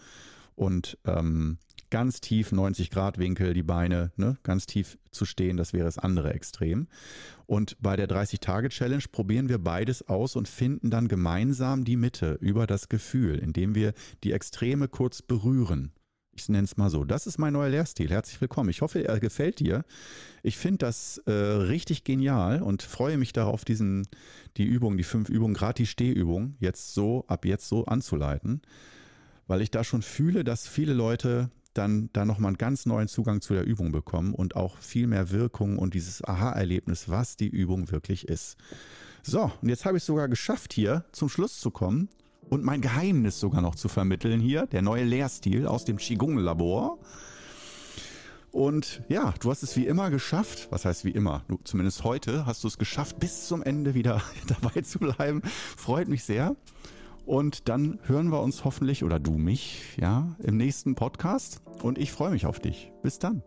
und 0.56 0.98
ähm, 1.06 1.58
ganz 1.90 2.20
tief 2.20 2.52
90 2.52 2.90
Grad 2.90 3.18
Winkel 3.18 3.54
die 3.54 3.62
Beine, 3.62 4.12
ne, 4.16 4.36
ganz 4.42 4.66
tief 4.66 4.98
zu 5.10 5.24
stehen, 5.24 5.56
das 5.56 5.72
wäre 5.72 5.84
das 5.84 5.98
andere 5.98 6.32
Extrem. 6.34 6.88
Und 7.46 7.76
bei 7.80 7.96
der 7.96 8.08
30-Tage-Challenge 8.08 9.04
probieren 9.10 9.48
wir 9.48 9.58
beides 9.58 10.08
aus 10.08 10.36
und 10.36 10.48
finden 10.48 10.90
dann 10.90 11.08
gemeinsam 11.08 11.84
die 11.84 11.96
Mitte 11.96 12.36
über 12.40 12.66
das 12.66 12.88
Gefühl, 12.88 13.38
indem 13.38 13.74
wir 13.74 13.92
die 14.22 14.32
Extreme 14.32 14.88
kurz 14.88 15.22
berühren. 15.22 15.92
Ich 16.40 16.48
nenne 16.48 16.64
es 16.64 16.78
mal 16.78 16.88
so. 16.88 17.04
Das 17.04 17.26
ist 17.26 17.36
mein 17.36 17.52
neuer 17.52 17.68
Lehrstil. 17.68 18.08
Herzlich 18.08 18.40
willkommen. 18.40 18.70
Ich 18.70 18.80
hoffe, 18.80 19.06
er 19.06 19.20
gefällt 19.20 19.58
dir. 19.58 19.84
Ich 20.42 20.56
finde 20.56 20.78
das 20.78 21.18
äh, 21.26 21.32
richtig 21.32 22.02
genial 22.02 22.62
und 22.62 22.82
freue 22.82 23.18
mich 23.18 23.34
darauf, 23.34 23.66
diesen, 23.66 24.08
die 24.56 24.64
Übung, 24.64 24.96
die 24.96 25.04
fünf 25.04 25.28
Übungen, 25.28 25.52
gerade 25.52 25.74
die 25.74 25.86
Stehübung, 25.86 26.54
jetzt 26.58 26.94
so, 26.94 27.26
ab 27.26 27.44
jetzt 27.44 27.68
so 27.68 27.84
anzuleiten, 27.84 28.62
weil 29.48 29.60
ich 29.60 29.70
da 29.70 29.84
schon 29.84 30.00
fühle, 30.00 30.42
dass 30.42 30.66
viele 30.66 30.94
Leute 30.94 31.50
dann 31.74 32.08
da 32.14 32.24
nochmal 32.24 32.48
einen 32.48 32.58
ganz 32.58 32.86
neuen 32.86 33.08
Zugang 33.08 33.42
zu 33.42 33.52
der 33.52 33.66
Übung 33.66 33.92
bekommen 33.92 34.32
und 34.32 34.56
auch 34.56 34.78
viel 34.78 35.08
mehr 35.08 35.30
Wirkung 35.30 35.78
und 35.78 35.92
dieses 35.92 36.24
Aha-Erlebnis, 36.24 37.10
was 37.10 37.36
die 37.36 37.48
Übung 37.48 37.90
wirklich 37.90 38.26
ist. 38.28 38.56
So, 39.22 39.52
und 39.60 39.68
jetzt 39.68 39.84
habe 39.84 39.98
ich 39.98 40.04
es 40.04 40.06
sogar 40.06 40.28
geschafft, 40.28 40.72
hier 40.72 41.04
zum 41.12 41.28
Schluss 41.28 41.60
zu 41.60 41.70
kommen 41.70 42.08
und 42.48 42.64
mein 42.64 42.80
Geheimnis 42.80 43.38
sogar 43.38 43.62
noch 43.62 43.74
zu 43.74 43.88
vermitteln 43.88 44.40
hier, 44.40 44.66
der 44.66 44.82
neue 44.82 45.04
Lehrstil 45.04 45.66
aus 45.66 45.84
dem 45.84 45.98
Qigong-Labor. 45.98 46.98
Und 48.52 49.02
ja, 49.08 49.32
du 49.40 49.50
hast 49.50 49.62
es 49.62 49.76
wie 49.76 49.86
immer 49.86 50.10
geschafft. 50.10 50.68
Was 50.70 50.84
heißt 50.84 51.04
wie 51.04 51.10
immer? 51.10 51.44
Du, 51.48 51.60
zumindest 51.62 52.02
heute 52.02 52.46
hast 52.46 52.64
du 52.64 52.68
es 52.68 52.78
geschafft, 52.78 53.20
bis 53.20 53.46
zum 53.46 53.62
Ende 53.62 53.94
wieder 53.94 54.22
dabei 54.46 54.80
zu 54.80 54.98
bleiben. 54.98 55.42
Freut 55.76 56.08
mich 56.08 56.24
sehr. 56.24 56.56
Und 57.26 57.68
dann 57.68 58.00
hören 58.04 58.32
wir 58.32 58.40
uns 58.40 58.64
hoffentlich, 58.64 59.04
oder 59.04 59.20
du 59.20 59.32
mich, 59.32 59.96
ja, 60.00 60.34
im 60.42 60.56
nächsten 60.56 60.96
Podcast. 60.96 61.62
Und 61.82 61.98
ich 61.98 62.10
freue 62.10 62.30
mich 62.30 62.46
auf 62.46 62.58
dich. 62.58 62.90
Bis 63.02 63.20
dann. 63.20 63.42